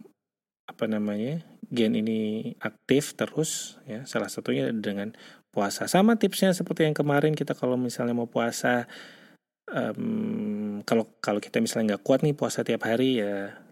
apa 0.66 0.84
namanya 0.86 1.42
gen 1.70 1.94
ini 1.94 2.52
aktif 2.58 3.14
terus 3.14 3.78
ya. 3.86 4.02
Salah 4.08 4.30
satunya 4.30 4.74
dengan 4.74 5.14
puasa. 5.54 5.86
Sama 5.86 6.18
tipsnya 6.18 6.50
seperti 6.56 6.88
yang 6.88 6.96
kemarin 6.96 7.36
kita 7.38 7.54
kalau 7.54 7.78
misalnya 7.78 8.16
mau 8.16 8.26
puasa 8.26 8.90
um, 9.70 10.80
kalau 10.82 11.06
kalau 11.22 11.38
kita 11.38 11.62
misalnya 11.62 11.94
nggak 11.94 12.04
kuat 12.04 12.20
nih 12.26 12.34
puasa 12.34 12.66
tiap 12.66 12.82
hari 12.88 13.22
ya 13.22 13.62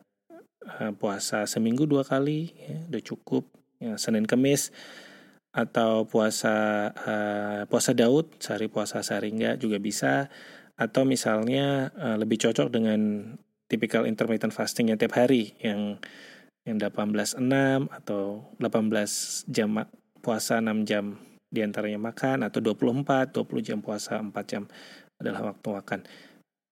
uh, 0.79 0.93
puasa 0.95 1.49
seminggu 1.51 1.89
dua 1.89 2.07
kali 2.07 2.55
ya 2.55 2.77
udah 2.93 3.03
cukup. 3.03 3.45
Ya 3.81 3.97
senin 3.97 4.29
kemis 4.29 4.71
atau 5.51 6.07
puasa 6.07 6.89
uh, 6.95 7.63
puasa 7.67 7.91
Daud 7.91 8.39
sehari 8.39 8.71
puasa 8.71 9.03
sehari 9.03 9.35
enggak 9.35 9.59
juga 9.59 9.83
bisa. 9.83 10.31
Atau 10.81 11.05
misalnya 11.05 11.93
uh, 11.99 12.17
lebih 12.17 12.41
cocok 12.41 12.73
dengan 12.73 13.33
tipikal 13.67 14.09
intermittent 14.09 14.55
fasting 14.55 14.91
yang 14.91 14.99
tiap 14.99 15.15
hari 15.15 15.55
yang 15.63 16.01
yang 16.67 16.77
18 16.77 17.41
6 17.41 17.89
atau 17.89 18.53
18 18.61 19.49
jam 19.49 19.71
puasa 20.21 20.61
6 20.61 20.89
jam 20.89 21.17
di 21.51 21.61
antaranya 21.67 21.99
makan 21.99 22.47
atau 22.47 22.63
24 22.63 23.35
20 23.35 23.67
jam 23.67 23.79
puasa 23.83 24.23
4 24.23 24.31
jam 24.47 24.65
adalah 25.21 25.53
waktu 25.53 25.69
makan. 25.69 26.01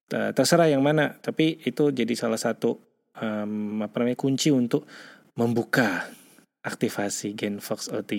Terserah 0.09 0.73
yang 0.73 0.81
mana 0.81 1.21
tapi 1.21 1.61
itu 1.69 1.93
jadi 1.93 2.15
salah 2.17 2.41
satu 2.41 2.81
um, 3.21 3.85
apa 3.85 4.01
namanya 4.01 4.17
kunci 4.17 4.49
untuk 4.49 4.89
membuka 5.37 6.09
aktivasi 6.63 7.35
gen 7.35 7.63
FOXO3. 7.63 8.15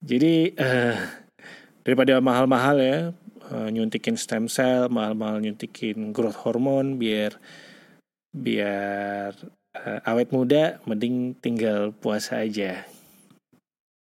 Jadi 0.00 0.34
uh, 0.56 0.96
daripada 1.84 2.18
mahal-mahal 2.24 2.76
ya 2.80 2.98
uh, 3.50 3.68
nyuntikin 3.68 4.16
stem 4.16 4.48
cell, 4.48 4.88
mahal-mahal 4.88 5.42
nyuntikin 5.42 6.14
growth 6.14 6.38
hormone 6.40 6.96
biar 6.96 7.36
biar 8.30 9.34
uh, 9.76 10.00
awet 10.06 10.30
muda, 10.30 10.78
mending 10.86 11.36
tinggal 11.38 11.92
puasa 11.92 12.42
aja. 12.42 12.86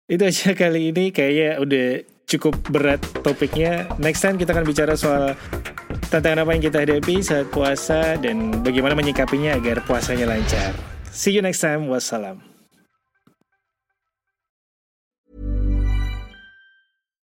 Itu 0.07 0.23
aja 0.23 0.55
kali 0.55 0.95
ini 0.95 1.11
kayaknya 1.11 1.59
udah 1.59 1.87
cukup 2.27 2.55
berat 2.67 2.99
topiknya. 3.23 3.87
Next 3.99 4.23
time 4.23 4.35
kita 4.35 4.51
akan 4.51 4.65
bicara 4.67 4.93
soal 4.99 5.35
tantangan 6.11 6.47
apa 6.47 6.51
yang 6.55 6.63
kita 6.63 6.77
hadapi 6.83 7.15
saat 7.23 7.47
puasa 7.51 8.15
dan 8.19 8.63
bagaimana 8.63 8.95
menyikapinya 8.95 9.55
agar 9.55 9.83
puasanya 9.83 10.27
lancar. 10.27 10.75
See 11.11 11.35
you 11.35 11.43
next 11.43 11.63
time. 11.63 11.87
Wassalam. 11.91 12.56